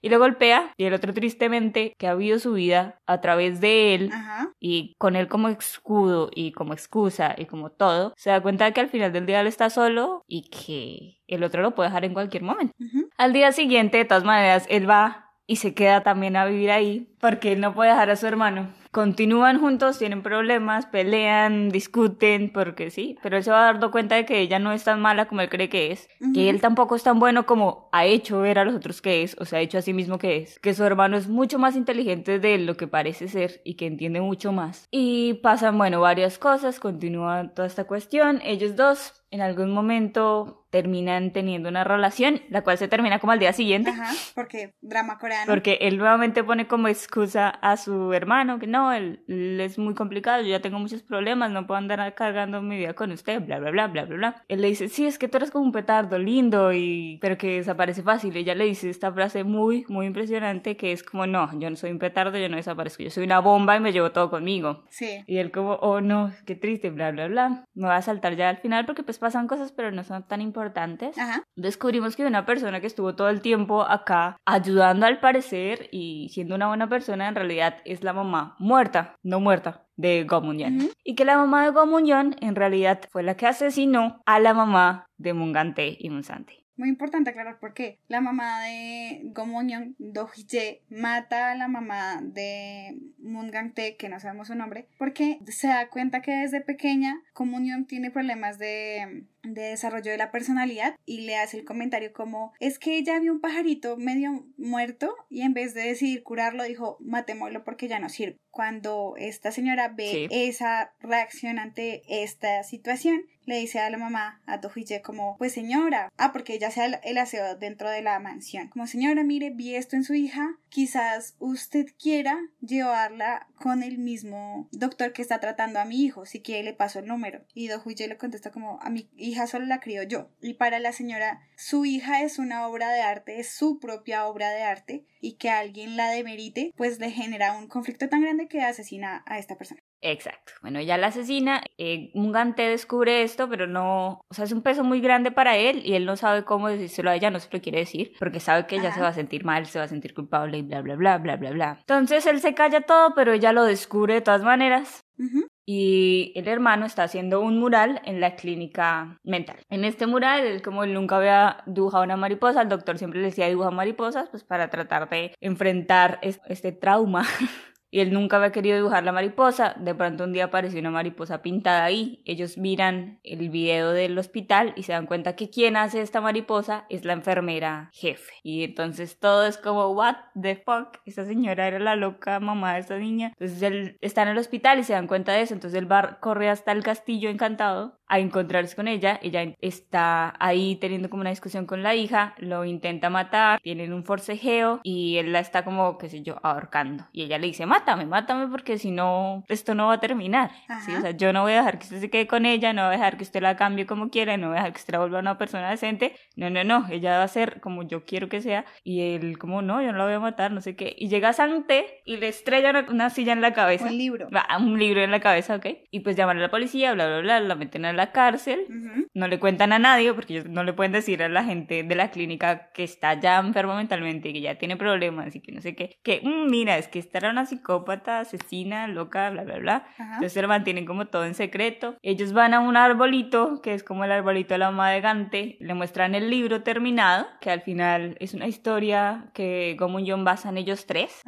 [0.05, 3.95] Y lo golpea y el otro tristemente que ha vivido su vida a través de
[3.95, 4.53] él Ajá.
[4.61, 8.75] y con él como escudo y como excusa y como todo, se da cuenta de
[8.75, 12.05] que al final del día él está solo y que el otro lo puede dejar
[12.05, 12.75] en cualquier momento.
[13.17, 17.09] Al día siguiente, de todas maneras, él va y se queda también a vivir ahí
[17.19, 22.93] porque él no puede dejar a su hermano continúan juntos, tienen problemas, pelean, discuten, porque
[22.93, 25.41] sí, pero él se va dando cuenta de que ella no es tan mala como
[25.41, 28.65] él cree que es, que él tampoco es tan bueno como ha hecho ver a
[28.65, 30.85] los otros que es, o sea, ha hecho a sí mismo que es, que su
[30.85, 34.87] hermano es mucho más inteligente de lo que parece ser y que entiende mucho más.
[34.93, 41.33] Y pasan, bueno, varias cosas, continúa toda esta cuestión, ellos dos en algún momento terminan
[41.33, 43.91] teniendo una relación, la cual se termina como al día siguiente.
[43.91, 45.47] Ajá, porque drama coreano.
[45.51, 49.95] Porque él nuevamente pone como excusa a su hermano que no, él, él es muy
[49.95, 53.59] complicado, yo ya tengo muchos problemas, no puedo andar cargando mi vida con usted, bla,
[53.59, 54.45] bla, bla, bla, bla, bla.
[54.49, 57.57] Él le dice, sí, es que tú eres como un petardo lindo, y pero que
[57.57, 58.37] desaparece fácil.
[58.37, 61.91] Ella le dice esta frase muy, muy impresionante que es como, no, yo no soy
[61.91, 64.85] un petardo, yo no desaparezco, yo soy una bomba y me llevo todo conmigo.
[64.91, 65.23] Sí.
[65.27, 67.65] Y él como, oh no, qué triste, bla, bla, bla.
[67.75, 70.41] Me voy a saltar ya al final porque pues pasan cosas, pero no son tan
[70.41, 71.17] importantes.
[71.19, 71.43] Ajá.
[71.57, 76.55] Descubrimos que una persona que estuvo todo el tiempo acá ayudando al parecer y siendo
[76.55, 80.77] una buena persona en realidad es la mamá muerta, no muerta de Gomunyan.
[80.77, 80.91] Ujú.
[81.05, 85.07] Y que la mamá de Gomunyan en realidad fue la que asesinó a la mamá
[85.17, 86.64] de Mungante y Munsante.
[86.77, 87.99] Muy importante aclarar por qué.
[88.09, 94.19] La mamá de Gomonyeon, Do Hye, mata a la mamá de Moon Gang-tae, que no
[94.19, 99.63] sabemos su nombre, porque se da cuenta que desde pequeña Gomonyeon tiene problemas de, de
[99.63, 103.41] desarrollo de la personalidad y le hace el comentario como es que ella vio un
[103.41, 108.39] pajarito medio muerto y en vez de decidir curarlo dijo matémoslo porque ya no sirve.
[108.51, 110.29] Cuando esta señora ve Sí.
[110.31, 116.11] esa reacción ante esta situación, le dice a la mamá, a Tohije, como, pues señora,
[116.17, 119.97] ah, porque ella hace el- aseo dentro de la mansión, como señora, mire, vi esto
[119.97, 125.85] en su hija, quizás usted quiera llevarla con el mismo doctor que está tratando a
[125.85, 127.45] mi hijo, si quiere le paso el número.
[127.55, 130.31] Y Dohuye le contesta como, a mi hija solo la crío yo.
[130.41, 134.51] Y para la señora, su hija es una obra de arte, es su propia obra
[134.51, 138.61] de arte, y que alguien la demerite, pues le genera un conflicto tan grande que
[138.61, 139.81] asesina a esta persona.
[140.07, 140.53] Exacto.
[140.61, 141.63] Bueno, ella la asesina.
[141.79, 144.21] Eh, Mungante descubre esto, pero no.
[144.29, 147.09] O sea, es un peso muy grande para él y él no sabe cómo decírselo
[147.11, 148.97] a ella, no se lo quiere decir, porque sabe que ella Ajá.
[148.97, 151.37] se va a sentir mal, se va a sentir culpable y bla, bla, bla, bla,
[151.37, 151.77] bla, bla.
[151.81, 155.01] Entonces él se calla todo, pero ella lo descubre de todas maneras.
[155.19, 155.47] Ujú.
[155.67, 159.57] Y el hermano está haciendo un mural en la clínica mental.
[159.71, 163.27] En este mural, él como él nunca había dibujado una mariposa, el doctor siempre le
[163.29, 167.23] decía dibuja mariposas, pues para tratar de enfrentar es- este trauma.
[167.95, 169.77] Y él nunca había querido dibujar la mariposa.
[169.79, 172.21] De pronto un día apareció una mariposa pintada ahí.
[172.25, 176.87] Ellos miran el video del hospital y se dan cuenta que quien hace esta mariposa
[176.89, 178.33] es la enfermera jefe.
[178.43, 180.99] Y entonces todo es como, what the fuck?
[181.07, 183.29] Esta señora era la loca mamá de esta niña.
[183.29, 185.55] Entonces él está en el hospital y se dan cuenta de eso.
[185.55, 189.19] Entonces él va, corre hasta el castillo encantado a encontrarse con ella.
[189.23, 194.05] Ella está ahí teniendo como una discusión con la hija, lo intenta matar, tienen un
[194.05, 197.07] forcejeo y él la está como, qué sé yo, ahorcando.
[197.13, 200.51] Y ella le dice, mátame, mátame porque si no, esto no va a terminar.
[200.85, 200.95] ¿sí?
[200.95, 202.95] O sea, yo no voy a dejar que usted se quede con ella, no voy
[202.95, 204.99] a dejar que usted la cambie como quiera, no voy a dejar que usted la
[205.01, 206.17] vuelva una persona decente.
[206.37, 208.65] No, no, no, ella va a ser como yo quiero que sea.
[208.83, 210.95] Y él como, no, yo no la voy a matar, no sé qué.
[210.99, 213.87] Y llega Sante y le estrella una, una silla en la cabeza.
[213.87, 214.29] Un libro.
[214.31, 215.67] Va, un libro en la cabeza, ¿ok?
[215.91, 218.67] Y pues llaman a la policía, bla, bla, bla, la meten a la cárcel.
[218.69, 219.07] Ujú.
[219.15, 221.95] No le cuentan a nadie porque ellos no le pueden decir a la gente de
[221.95, 225.75] la clínica que está ya enfermo mentalmente, que ya tiene problemas y que no sé
[225.75, 225.97] qué.
[226.03, 229.87] Que, "Mm, mira, es que esta era una psicópata, asesina, loca, bla, bla, bla.
[229.99, 231.97] Entonces se lo mantienen como todo en secreto.
[232.03, 235.57] Ellos van a un arbolito, que es como el arbolito de la mamá de Gante.
[235.61, 240.49] Le muestran el libro terminado, que al final es una historia que Gomun Yon basa
[240.49, 241.23] en ellos tres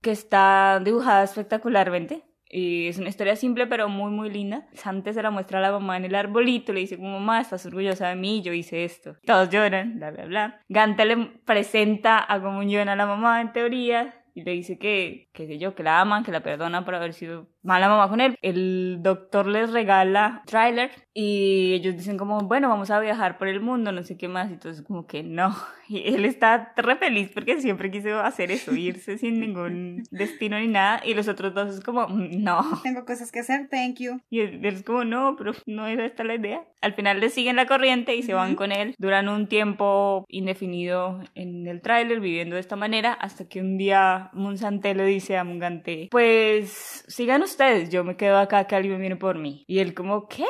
[0.00, 2.24] que está dibujada espectacularmente.
[2.54, 4.66] Y es una historia simple pero muy muy linda.
[4.74, 7.64] Sante se la muestra a la mamá en el arbolito, le dice como mamá, estás
[7.64, 9.16] orgullosa de mí, yo hice esto.
[9.24, 10.60] Todos lloran, bla bla bla.
[10.68, 15.46] Gante le presenta a Gomunyon a la mamá en teoría y le dice que, qué
[15.46, 18.36] sé yo, que la aman, que la perdonan por haber sido mala mamá con él.
[18.42, 23.60] El doctor les regala trailer y ellos dicen como, bueno, vamos a viajar por el
[23.60, 24.50] mundo, no sé qué más.
[24.50, 25.54] Y entonces como que no.
[25.88, 30.68] Y él está re feliz porque siempre quiso hacer eso, irse sin ningún destino ni
[30.68, 31.02] nada.
[31.04, 32.62] Y los otros dos es como, "Mm, no.
[32.82, 34.18] Tengo cosas que hacer, thank you.
[34.30, 36.64] Y él es como, no, pero no era esta la idea.
[36.80, 38.94] Al final le siguen la corriente y se van con él.
[38.98, 44.30] Duran un tiempo indefinido en el tráiler viviendo de esta manera hasta que un día
[44.32, 49.16] Monsante le dice a Mungante, pues sigan ustedes, yo me quedo acá que alguien viene
[49.16, 49.64] por mí.
[49.66, 50.46] Y él como, ¿qué?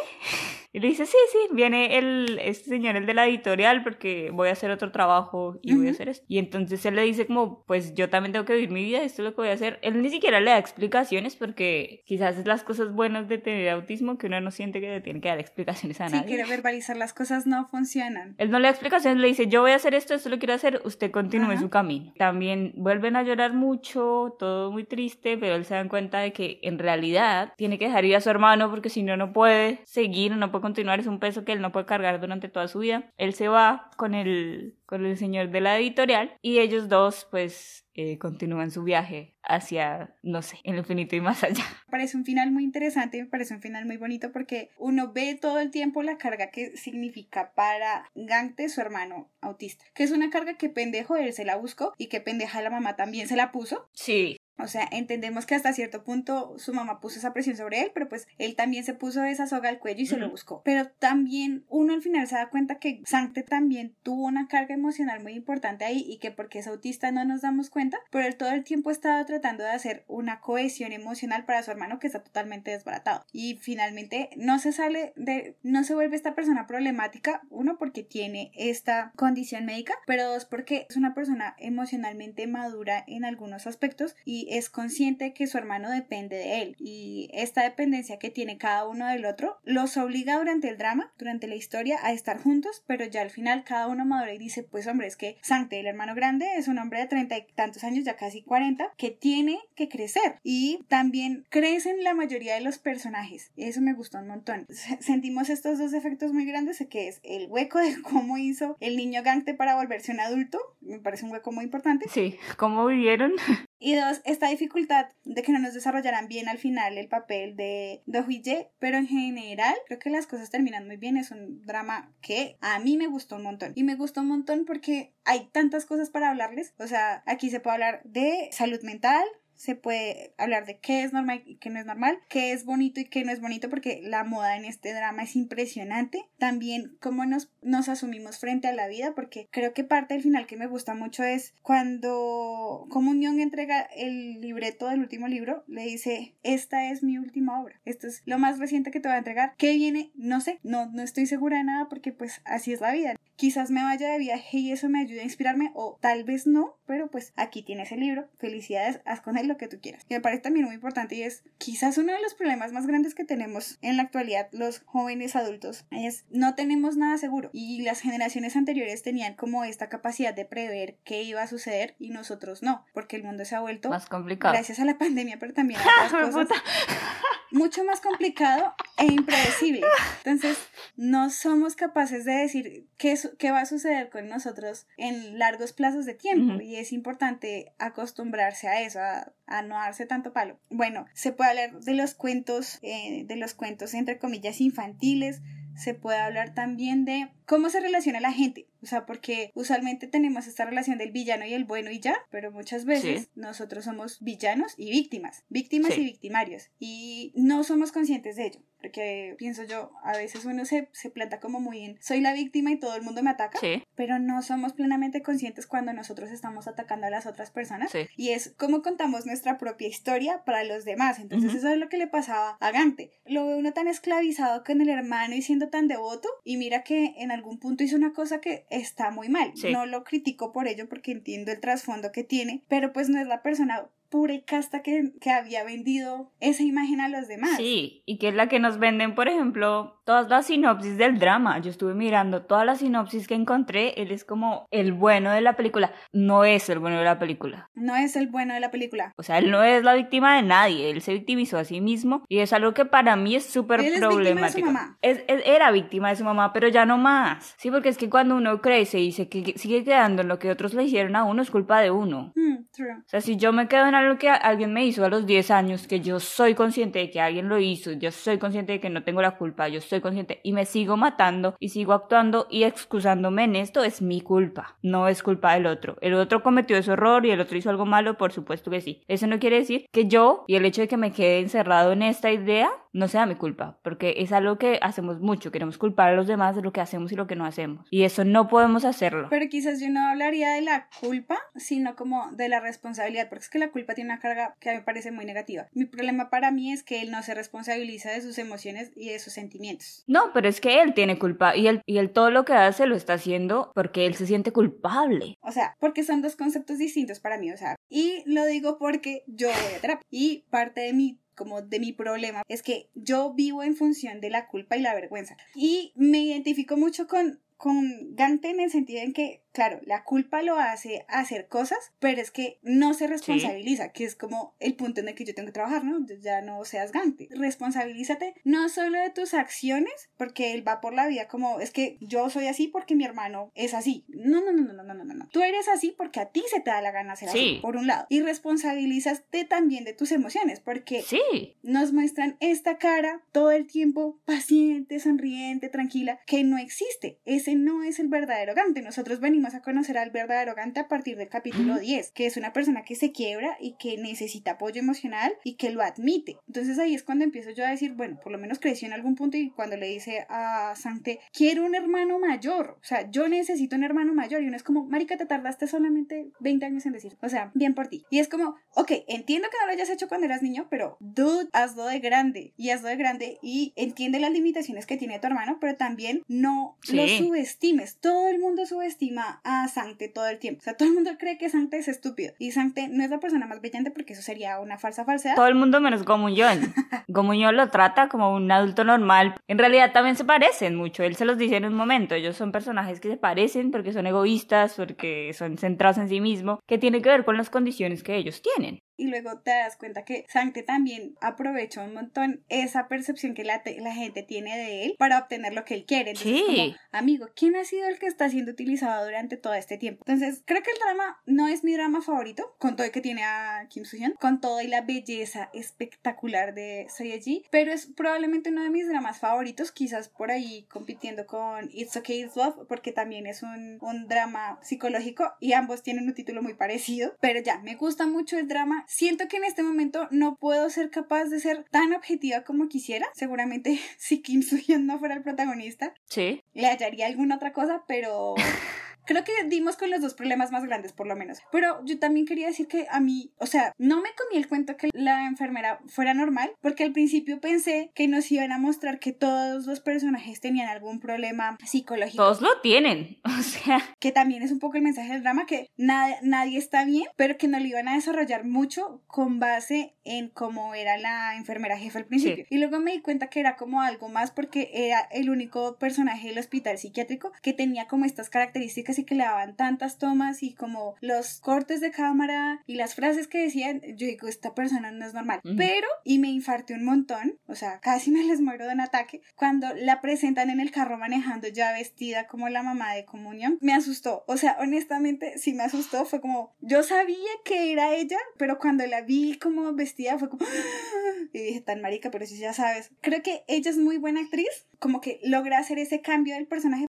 [0.74, 4.48] Y le dice, sí, sí, viene el, este señor, el de la editorial, porque voy
[4.48, 6.24] a hacer otro trabajo y voy a hacer esto.
[6.28, 9.20] Y entonces él le dice como, pues yo también tengo que vivir mi vida, esto
[9.20, 9.78] es lo que voy a hacer.
[9.82, 14.16] Él ni siquiera le da explicaciones porque quizás es las cosas buenas de tener autismo
[14.16, 16.26] que uno no siente que le tiene que dar explicaciones a Si nadie.
[16.26, 18.34] quiere verbalizar las cosas no funcionan.
[18.38, 20.54] Él no le da explicaciones, le dice, yo voy a hacer esto, esto lo quiero
[20.54, 21.60] hacer, usted continúe Ajá.
[21.60, 22.14] su camino.
[22.16, 26.60] También vuelven a llorar mucho, todo muy triste, pero él se da cuenta de que
[26.62, 30.34] en realidad tiene que dejar ir a su hermano porque si no, no puede seguir,
[30.36, 33.10] no puede continuar, es un peso que él no puede cargar durante toda su vida.
[33.18, 37.86] Él se va con el, con el señor de la editorial y ellos dos pues
[37.94, 41.64] eh, continúan su viaje hacia, no sé, el infinito y más allá.
[41.86, 45.36] Me parece un final muy interesante, me parece un final muy bonito porque uno ve
[45.38, 50.30] todo el tiempo la carga que significa para Gante, su hermano autista, que es una
[50.30, 53.52] carga que pendejo él se la buscó y que pendeja la mamá también se la
[53.52, 53.88] puso.
[53.92, 57.90] Sí, O sea, entendemos que hasta cierto punto su mamá puso esa presión sobre él,
[57.94, 60.62] pero pues él también se puso esa soga al cuello y se lo buscó.
[60.64, 65.22] Pero también uno al final se da cuenta que Sancte también tuvo una carga emocional
[65.22, 68.50] muy importante ahí y que porque es autista no nos damos cuenta, pero él todo
[68.50, 72.70] el tiempo estaba tratando de hacer una cohesión emocional para su hermano que está totalmente
[72.70, 73.24] desbaratado.
[73.32, 78.52] Y finalmente no se sale de, no se vuelve esta persona problemática, uno porque tiene
[78.54, 84.41] esta condición médica, pero dos porque es una persona emocionalmente madura en algunos aspectos y
[84.50, 89.06] es consciente que su hermano depende de él y esta dependencia que tiene cada uno
[89.06, 93.22] del otro los obliga durante el drama, durante la historia a estar juntos, pero ya
[93.22, 96.46] al final cada uno madura y dice, pues hombre, es que Sancte, el hermano grande,
[96.56, 100.38] es un hombre de treinta y tantos años, ya casi cuarenta, que tiene que crecer
[100.42, 103.52] y también crecen la mayoría de los personajes.
[103.56, 104.66] Eso me gustó un montón.
[105.00, 109.22] Sentimos estos dos efectos muy grandes, que es el hueco de cómo hizo el niño
[109.22, 113.32] Gante para volverse un adulto, me parece un hueco muy importante, sí, ¿cómo vivieron?
[113.82, 118.02] Y dos, esta dificultad de que no nos desarrollaran bien al final el papel de
[118.06, 121.16] Do Hye, pero en general creo que las cosas terminan muy bien.
[121.16, 123.72] Es un drama que a mí me gustó un montón.
[123.74, 126.74] Y me gustó un montón porque hay tantas cosas para hablarles.
[126.78, 129.24] O sea, aquí se puede hablar de salud mental,
[129.62, 132.98] se puede hablar de qué es normal y qué no es normal, qué es bonito
[132.98, 136.24] y qué no es bonito, porque la moda en este drama es impresionante.
[136.36, 140.48] También cómo nos, nos asumimos frente a la vida, porque creo que parte del final
[140.48, 146.34] que me gusta mucho es cuando Young entrega el libreto del último libro, le dice,
[146.42, 149.54] esta es mi última obra, esto es lo más reciente que te voy a entregar.
[149.58, 150.10] ¿Qué viene?
[150.16, 153.14] No sé, no, no estoy segura de nada porque pues así es la vida.
[153.42, 156.76] Quizás me vaya de viaje y eso me ayude a inspirarme o tal vez no,
[156.86, 160.06] pero pues aquí tienes el libro, felicidades, haz con él lo que tú quieras.
[160.08, 163.16] Y me parece también muy importante y es quizás uno de los problemas más grandes
[163.16, 168.00] que tenemos en la actualidad los jóvenes adultos es no tenemos nada seguro y las
[168.00, 172.84] generaciones anteriores tenían como esta capacidad de prever qué iba a suceder y nosotros no,
[172.94, 174.54] porque el mundo se ha vuelto Más complicado.
[174.54, 176.62] gracias a la pandemia, pero también a otras cosas.
[177.52, 179.86] mucho más complicado e impredecible.
[180.24, 180.58] Entonces,
[180.96, 186.06] no somos capaces de decir qué, qué va a suceder con nosotros en largos plazos
[186.06, 186.60] de tiempo.
[186.60, 190.58] Y es importante acostumbrarse a eso, a, a no darse tanto palo.
[190.70, 195.40] Bueno, se puede hablar de los cuentos, eh, de los cuentos entre comillas infantiles.
[195.76, 198.66] Se puede hablar también de cómo se relaciona la gente.
[198.82, 202.50] O sea, porque usualmente tenemos esta relación del villano y el bueno y ya, pero
[202.50, 203.28] muchas veces Sí.
[203.36, 206.00] nosotros somos villanos y víctimas, víctimas Sí.
[206.00, 206.70] y victimarios.
[206.80, 208.60] Y no somos conscientes de ello.
[208.80, 212.72] Porque pienso yo, a veces uno se, se planta como muy en soy la víctima
[212.72, 216.66] y todo el mundo me ataca, Sí, pero no somos plenamente conscientes cuando nosotros estamos
[216.66, 217.92] atacando a las otras personas.
[218.16, 221.20] Y es como contamos nuestra propia historia para los demás.
[221.20, 221.58] Entonces Ujú.
[221.58, 223.12] eso es lo que le pasaba a Gante.
[223.24, 226.28] Lo ve uno tan esclavizado con el hermano y siendo tan devoto.
[226.42, 229.52] Y mira que en algún punto hizo una cosa que está muy mal.
[229.54, 229.72] Sí.
[229.72, 232.62] No lo critico por ello porque entiendo el trasfondo que tiene.
[232.68, 237.00] Pero pues no es la persona pura y casta que, que había vendido esa imagen
[237.00, 237.56] a los demás.
[237.56, 241.58] Sí, y que es la que nos venden, por ejemplo, todas las sinopsis del drama.
[241.60, 243.94] Yo estuve mirando todas las sinopsis que encontré.
[244.02, 245.92] Él es como el bueno de la película.
[246.12, 247.70] No es el bueno de la película.
[247.74, 249.12] No es el bueno de la película.
[249.16, 250.90] O sea, él no es la víctima de nadie.
[250.90, 252.24] Él se victimizó a sí mismo.
[252.28, 254.66] Y es algo que para mí es súper Él es víctima de su problemático.
[254.66, 254.98] mamá.
[255.00, 257.54] Es- es- era víctima de su mamá, pero ya no más.
[257.56, 260.50] Sí, porque es que cuando uno crece y se que- sigue quedando en lo que
[260.50, 262.32] otros le hicieron a uno, es culpa de uno.
[262.34, 262.92] Hmm, true.
[262.98, 265.50] O sea, si yo me quedo en algo que alguien me hizo a los 10
[265.50, 268.90] años, que yo soy consciente de que alguien lo hizo, yo soy consciente de que
[268.90, 272.64] no tengo la culpa, yo soy consciente y me sigo matando y sigo actuando y
[272.64, 275.96] excusándome en esto, es mi culpa, no es culpa del otro.
[276.00, 279.02] El otro cometió ese error y el otro hizo algo malo, por supuesto que sí.
[279.08, 282.02] Eso no quiere decir que yo y el hecho de que me quede encerrado en
[282.02, 286.16] esta idea no sea mi culpa, porque es algo que hacemos mucho, queremos culpar a
[286.16, 287.86] los demás de lo que hacemos y lo que no hacemos.
[287.90, 289.28] Y eso no podemos hacerlo.
[289.30, 293.50] Pero quizás yo no hablaría de la culpa, sino como de la responsabilidad, porque es
[293.50, 295.66] que la culpa tiene una carga que a mí me parece muy negativa.
[295.72, 299.18] Mi problema para mí es que él no se responsabiliza de sus emociones y de
[299.18, 300.04] sus sentimientos.
[300.06, 302.86] No, pero es que él tiene culpa y él, y él todo lo que hace
[302.86, 305.36] lo está haciendo porque él se siente culpable.
[305.40, 309.24] O sea, porque son dos conceptos distintos para mí, o sea, y lo digo porque
[309.26, 313.32] yo voy a terapia y parte de mi como de mi problema es que yo
[313.34, 315.36] vivo en función de la culpa y la vergüenza.
[315.54, 320.42] Y me identifico mucho con con Gante en el sentido en que, claro, la culpa
[320.42, 325.00] lo hace hacer cosas, pero es que no se responsabiliza, que es como el punto
[325.00, 326.04] en el que yo tengo que trabajar, ¿no?
[326.20, 327.28] Ya no seas Gante.
[327.30, 331.98] Responsabilízate no solo de tus acciones, porque él va por la vida como, es que
[332.00, 334.04] yo soy así porque mi hermano es así.
[334.08, 335.28] No, no, no, no, no, no, no, no.
[335.32, 337.86] Tú eres así porque a ti se te da la gana ser así, por un
[337.86, 338.06] lado.
[338.08, 341.56] Y responsabilízate también de tus emociones, porque Sí.
[341.62, 347.18] nos muestran esta cara todo el tiempo paciente, sonriente, tranquila, que no existe.
[347.24, 348.82] Ese no es el verdadero Gante.
[348.82, 352.52] Nosotros venimos a conocer al verdadero Gante a partir del capítulo 10, que es una
[352.52, 356.38] persona que se quiebra y que necesita apoyo emocional y que lo admite.
[356.46, 359.14] Entonces ahí es cuando empiezo yo a decir, bueno, por lo menos creció en algún
[359.16, 363.76] punto y cuando le dice a Sante, quiero un hermano mayor, o sea, yo necesito
[363.76, 367.16] un hermano mayor y uno es como, marica, te tardaste solamente 20 años en decir,
[367.20, 368.04] o sea, bien por ti.
[368.10, 371.48] Y es como, ok, entiendo que no lo hayas hecho cuando eras niño, pero dude,
[371.52, 375.58] hazlo de grande y hazlo de grande y entiende las limitaciones que tiene tu hermano,
[375.60, 377.18] pero también no lo Sí.
[377.18, 377.96] subestimes.
[377.98, 380.60] Todo el mundo subestima a Sancte todo el tiempo.
[380.60, 383.20] O sea, todo el mundo cree que Sancte es estúpido y Sancte no es la
[383.20, 385.36] persona más brillante porque eso sería una falsa falsedad.
[385.36, 386.74] Todo el mundo menos Gomuñón.
[387.08, 389.34] Gomuñón lo trata como un adulto normal.
[389.48, 391.02] En realidad también se parecen mucho.
[391.02, 392.14] Él se los dice en un momento.
[392.14, 396.58] Ellos son personajes que se parecen porque son egoístas, porque son centrados en sí mismos,
[396.66, 398.80] que tiene que ver con las condiciones que ellos tienen.
[398.96, 403.62] Y luego te das cuenta que Sancte también aprovecha un montón esa percepción que la,
[403.78, 406.10] la gente tiene de él para obtener lo que él quiere.
[406.10, 406.44] Entonces, Sí.
[406.46, 410.04] como, amigo, ¿quién ha sido el que está siendo utilizado durante todo este tiempo?
[410.06, 413.22] Entonces, creo que el drama no es mi drama favorito, con todo y que tiene
[413.24, 418.62] a Kim Soo-hyun, con todo y la belleza espectacular de Soyeji, pero es probablemente uno
[418.62, 423.26] de mis dramas favoritos, quizás por ahí compitiendo con It's Okay, It's Love, porque también
[423.26, 427.74] es un, un drama psicológico y ambos tienen un título muy parecido, pero ya, me
[427.74, 428.84] gusta mucho el drama.
[428.94, 433.06] Siento que en este momento no puedo ser capaz de ser tan objetiva como quisiera.
[433.14, 436.42] Seguramente si Kim Soo-hyun no fuera el protagonista, Sí.
[436.52, 438.34] le hallaría alguna otra cosa, pero
[439.06, 441.38] creo que dimos con los dos problemas más grandes, por lo menos.
[441.50, 444.76] Pero yo también quería decir que a mí, o sea, no me comí el cuento
[444.76, 449.12] que la enfermera fuera normal, porque al principio pensé que nos iban a mostrar que
[449.12, 453.18] todos los personajes tenían algún problema psicológico Todos lo tienen.
[453.42, 456.84] O sea, que también es un poco el mensaje del drama, que nada- nadie está
[456.84, 461.34] bien, pero que no lo iban a desarrollar mucho con base en cómo era la
[461.36, 462.44] enfermera jefe al principio.
[462.50, 466.28] Y luego me di cuenta que era como algo más porque era el único personaje
[466.28, 470.54] del hospital psiquiátrico que tenía como estas características y que le daban tantas tomas y
[470.54, 475.06] como los cortes de cámara y las frases que decían, yo digo, esta persona no
[475.06, 475.40] es normal.
[475.56, 479.22] Pero, y me infarté un montón, o sea, casi me les muero de un ataque,
[479.36, 483.74] cuando la presentan en el carro manejando ya vestida como la mamá de comunión, me
[483.74, 484.24] asustó.
[484.26, 486.04] O sea, honestamente, sí me asustó.
[486.04, 490.44] Fue como, yo sabía que era ella, pero cuando la vi como vestida fue como,
[491.32, 492.90] y dije, tan marica, pero si ya sabes.
[493.00, 496.86] Creo que ella es muy buena actriz, como que logra hacer ese cambio del personaje.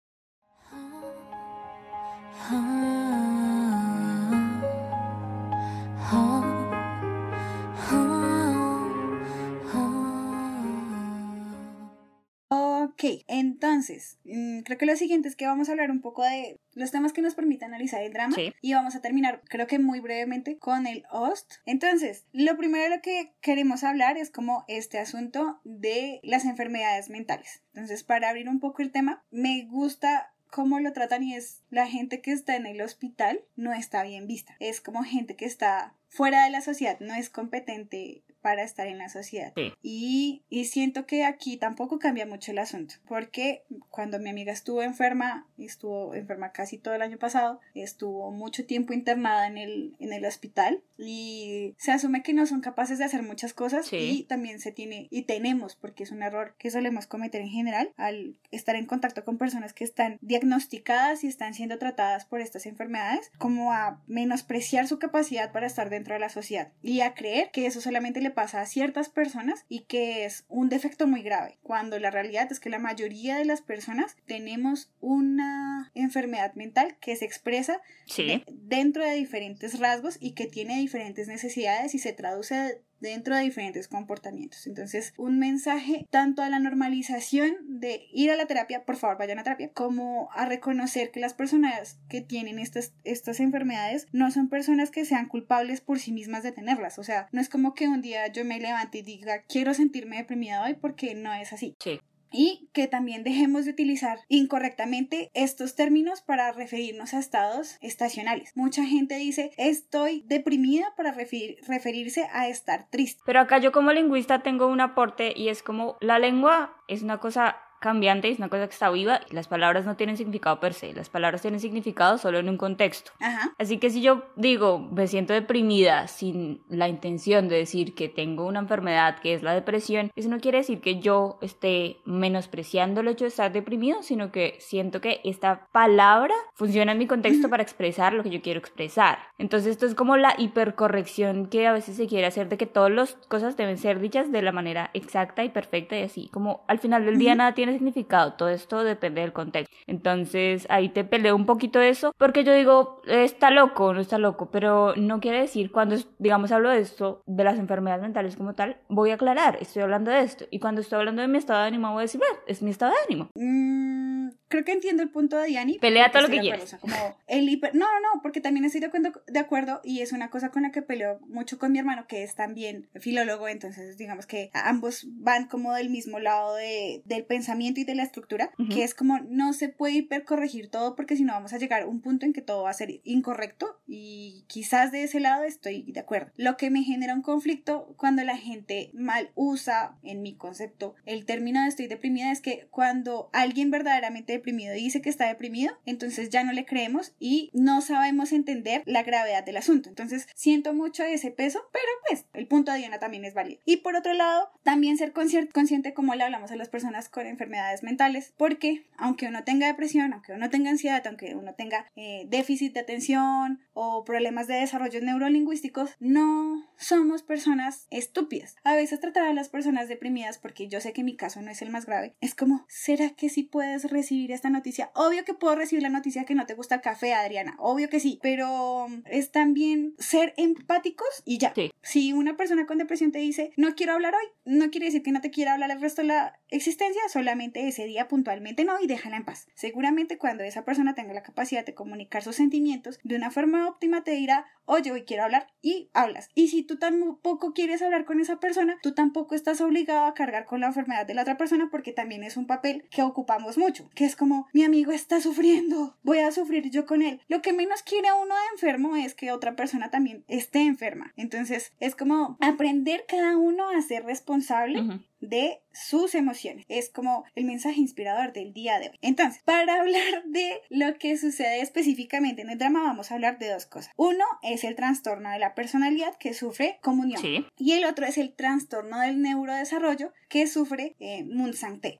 [12.54, 16.60] Ok, entonces, mm, creo que lo siguiente es que vamos a hablar un poco de
[16.74, 18.54] los temas que nos permiten analizar el drama Sí.
[18.62, 21.54] y vamos a terminar, creo que muy brevemente, con el host.
[21.66, 27.10] Entonces, lo primero de lo que queremos hablar es como este asunto de las enfermedades
[27.10, 27.64] mentales.
[27.74, 31.88] Entonces, para abrir un poco el tema, me gusta cómo lo tratan y es la
[31.88, 34.56] gente que está en el hospital no está bien vista.
[34.60, 38.98] Es como gente que está fuera de la sociedad, no es competente para estar en
[38.98, 39.54] la sociedad.
[39.56, 39.74] Sí.
[39.82, 44.82] Y, y siento que aquí tampoco cambia mucho el asunto, porque cuando mi amiga estuvo
[44.84, 50.14] enferma, estuvo enferma casi todo el año pasado, estuvo mucho tiempo internada en el, en
[50.14, 53.98] el hospital y se asume que no son capaces de hacer muchas cosas Sí.
[53.98, 57.92] y también se tiene, y tenemos, porque es un error que solemos cometer en general,
[57.98, 62.66] al estar en contacto con personas que están diagnosticadas y están siendo tratadas por estas
[62.66, 67.52] enfermedades, como a menospreciar su capacidad para estar dentro de la sociedad y a creer
[67.52, 71.58] que eso solamente le pasa a ciertas personas y que es un defecto muy grave,
[71.64, 77.16] cuando la realidad es que la mayoría de las personas tenemos una enfermedad mental que
[77.16, 78.26] se expresa sí.
[78.26, 83.42] de- dentro de diferentes rasgos y que tiene diferentes necesidades y se traduce dentro de
[83.42, 84.68] diferentes comportamientos.
[84.68, 89.40] Entonces, un mensaje tanto a la normalización de ir a la terapia, por favor vayan
[89.40, 94.48] a terapia, como a reconocer que las personas que tienen estas, estas enfermedades no son
[94.50, 97.00] personas que sean culpables por sí mismas de tenerlas.
[97.00, 100.18] O sea, no es como que un día yo me levante y diga quiero sentirme
[100.18, 101.76] deprimida hoy porque no es así.
[101.80, 102.00] Sí.
[102.32, 108.52] Y que también dejemos de utilizar incorrectamente estos términos para referirnos a estados estacionales.
[108.56, 113.22] Mucha gente dice estoy deprimida para referir- referirse a estar triste.
[113.26, 117.20] Pero acá yo como lingüista tengo un aporte y es como la lengua es una
[117.20, 120.74] cosa cambiante, es una cosa que está viva y las palabras no tienen significado per
[120.74, 123.12] se, las palabras tienen significado solo en un contexto.
[123.20, 123.54] Ajá.
[123.58, 128.46] Así que si yo digo me siento deprimida sin la intención de decir que tengo
[128.46, 133.08] una enfermedad que es la depresión, eso no quiere decir que yo esté menospreciando el
[133.08, 137.64] hecho de estar deprimido, sino que siento que esta palabra funciona en mi contexto para
[137.64, 139.18] expresar lo que yo quiero expresar.
[139.40, 142.92] Entonces esto es como la hipercorrección que a veces se quiere hacer de que todas
[142.92, 146.78] las cosas deben ser dichas de la manera exacta y perfecta y así, como al
[146.78, 149.76] final del día nada tiene significado, todo esto depende del contexto.
[149.88, 154.50] Entonces ahí te peleo un poquito eso, porque yo digo, está loco, no está loco,
[154.52, 158.78] pero no quiere decir cuando, digamos, hablo de esto, de las enfermedades mentales como tal,
[158.90, 160.46] voy a aclarar, estoy hablando de esto.
[160.52, 162.72] Y cuando estoy hablando de mi estado de ánimo, voy a decir, bueno, es mi
[162.72, 163.30] estado de ánimo.
[163.36, 165.80] Mm, creo que entiendo el punto de Diani.
[165.80, 167.74] Pelea todo lo estoy que acuerdo, o sea, como el hiper...
[167.76, 170.64] No, no, no, porque también estoy de acuerdo, de acuerdo y es una cosa con
[170.64, 175.06] la que peleo mucho con mi hermano, que es también filólogo, entonces digamos que ambos
[175.08, 178.70] van como del mismo lado de, del pensamiento y de la estructura, Ujú.
[178.70, 181.88] que es como no se puede hipercorregir todo porque si no vamos a llegar a
[181.88, 185.92] un punto en que todo va a ser incorrecto y quizás de ese lado estoy
[185.92, 186.32] de acuerdo.
[186.36, 191.26] Lo que me genera un conflicto cuando la gente mal usa, en mi concepto, el
[191.26, 196.30] término de estoy deprimida es que cuando alguien verdaderamente deprimido dice que está deprimido, entonces
[196.30, 199.90] ya no le creemos y no sabemos entender la gravedad del asunto.
[199.90, 203.62] Entonces siento mucho ese peso, pero pues el punto de Diana también es válido.
[203.66, 207.26] Y por otro lado, también ser consci- consciente como le hablamos a las personas con
[207.28, 212.26] enfermedades mentales, porque aunque uno tenga depresión, aunque uno tenga ansiedad, aunque uno tenga eh,
[212.28, 218.56] déficit de atención o problemas de desarrollo neurolingüísticos, no somos personas estúpidas.
[218.64, 221.62] A veces tratar a las personas deprimidas, porque yo sé que mi caso no es
[221.62, 224.92] el más grave, es como, ¿será que sí puedes recibir esta noticia?
[224.96, 228.00] Obvio que puedo recibir la noticia que no te gusta el café, Adriana, obvio que
[228.00, 231.54] sí, pero es también ser empáticos y ya.
[231.54, 231.72] Sí.
[231.84, 235.12] Si una persona con depresión te dice, no quiero hablar hoy, no quiere decir que
[235.12, 238.88] no te quiera hablar el resto de la existencia, solamente ese día puntualmente no y
[238.88, 239.48] déjala en paz.
[239.56, 244.04] Seguramente cuando esa persona tenga la capacidad de comunicar sus sentimientos de una forma óptima
[244.04, 246.30] te dirá, oye, hoy quiero hablar y hablas.
[246.34, 250.46] Y si tú tampoco quieres hablar con esa persona, tú tampoco estás obligado a cargar
[250.46, 253.90] con la enfermedad de la otra persona porque también es un papel que ocupamos mucho,
[253.96, 257.22] que es como, mi amigo está sufriendo, voy a sufrir yo con él.
[257.28, 261.14] Lo que menos quiere uno de enfermo es que otra persona también esté enferma.
[261.16, 265.02] Entonces es como aprender cada uno a ser responsable.
[265.22, 266.66] De sus emociones.
[266.68, 269.00] Es como el mensaje inspirador del día de hoy.
[269.02, 273.50] Entonces, para hablar de lo que sucede específicamente en el drama, vamos a hablar de
[273.50, 273.94] dos cosas.
[273.96, 277.22] Uno es el trastorno de la personalidad que sufre comunión.
[277.22, 277.46] Sí.
[277.58, 281.26] Y el otro es el trastorno del neurodesarrollo que sufre eh.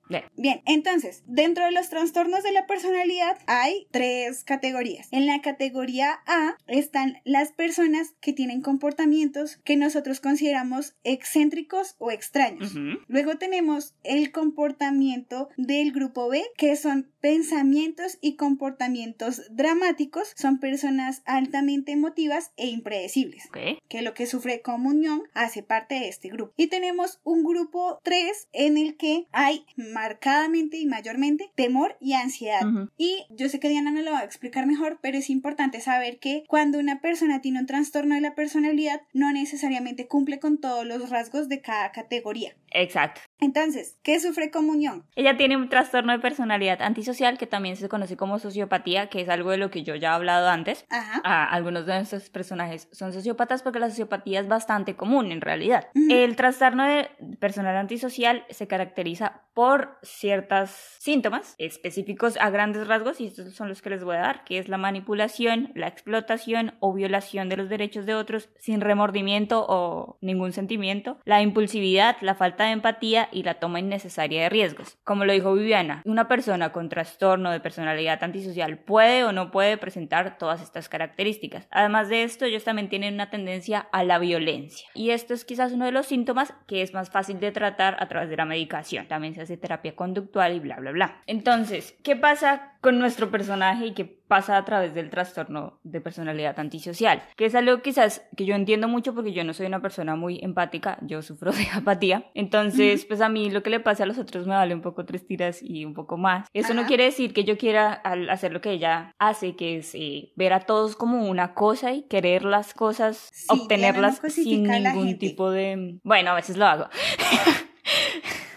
[0.08, 0.24] Bien.
[0.36, 5.08] Bien, entonces, dentro de los trastornos de la personalidad hay tres categorías.
[5.10, 12.10] En la categoría A están las personas que tienen comportamientos que nosotros consideramos excéntricos o
[12.10, 12.74] extraños.
[13.12, 20.32] Luego tenemos el comportamiento del grupo B, que son pensamientos y comportamientos dramáticos.
[20.36, 23.48] Son personas altamente emotivas e impredecibles
[23.88, 26.52] que lo que sufre comunión hace parte de este grupo.
[26.56, 32.62] Y tenemos un grupo 3 en el que hay marcadamente y mayormente temor y ansiedad.
[32.98, 36.18] Y yo sé que Diana no lo va a explicar mejor, pero es importante saber
[36.18, 40.84] que cuando una persona tiene un trastorno de la personalidad, no necesariamente cumple con todos
[40.84, 42.56] los rasgos de cada categoría.
[42.72, 43.20] Exacto.
[43.42, 45.04] Entonces, ¿qué sufre comunión?
[45.16, 49.28] Ella tiene un trastorno de personalidad antisocial que también se conoce como sociopatía, que es
[49.28, 50.86] algo de lo que yo ya he hablado antes.
[50.90, 51.20] Ajá.
[51.24, 55.88] Ah, algunos de nuestros personajes son sociópatas porque la sociopatía es bastante común en realidad.
[55.96, 56.06] Ujú.
[56.08, 63.26] El trastorno de personalidad antisocial se caracteriza por ciertos síntomas específicos a grandes rasgos y
[63.26, 66.94] estos son los que les voy a dar, que es la manipulación, la explotación o
[66.94, 72.64] violación de los derechos de otros sin remordimiento o ningún sentimiento, la impulsividad, la falta
[72.64, 74.98] de empatía y la toma innecesaria de riesgos.
[75.04, 79.76] Como lo dijo Viviana, una persona con trastorno de personalidad antisocial puede o no puede
[79.76, 81.66] presentar todas estas características.
[81.70, 84.88] Además de esto, ellos también tienen una tendencia a la violencia.
[84.94, 88.08] Y esto es quizás uno de los síntomas que es más fácil de tratar a
[88.08, 89.08] través de la medicación.
[89.08, 91.22] También se hace terapia conductual y bla, bla, bla.
[91.26, 96.58] Entonces, ¿qué pasa con nuestro personaje y qué pasa a través del trastorno de personalidad
[96.58, 97.22] antisocial?
[97.36, 100.40] Que es algo quizás que yo entiendo mucho porque yo no soy una persona muy
[100.42, 102.30] empática, yo sufro de apatía.
[102.32, 105.04] Entonces, pues a mí lo que le pasa a los otros me vale un poco
[105.04, 106.48] tres tiras y un poco más.
[106.54, 107.92] Eso no quiere decir que yo quiera
[108.30, 112.04] hacer lo que ella hace, que es eh, ver a todos como una cosa y
[112.04, 115.98] querer las cosas, Sí, obtenerlas no sin ningún tipo de...
[116.04, 116.88] Bueno, a veces lo hago.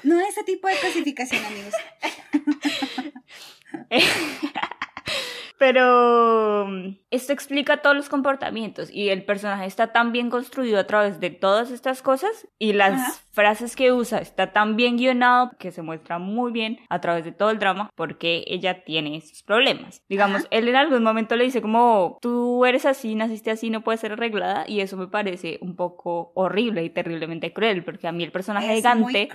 [0.04, 1.74] No ese tipo de cosificación, amigos.
[5.58, 10.86] Pero mm, esto explica todos los comportamientos y el personaje está tan bien construido a
[10.86, 13.14] través de todas estas cosas y las Ajá.
[13.32, 17.32] frases que usa está tan bien guionado que se muestra muy bien a través de
[17.32, 20.02] todo el drama porque ella tiene estos problemas.
[20.10, 20.48] Digamos, Ajá.
[20.52, 24.14] él en algún momento le dice como tú eres así, naciste así, no puedes ser
[24.14, 28.32] arreglada y eso me parece un poco horrible y terriblemente cruel porque a mí el
[28.32, 29.30] personaje Es gigante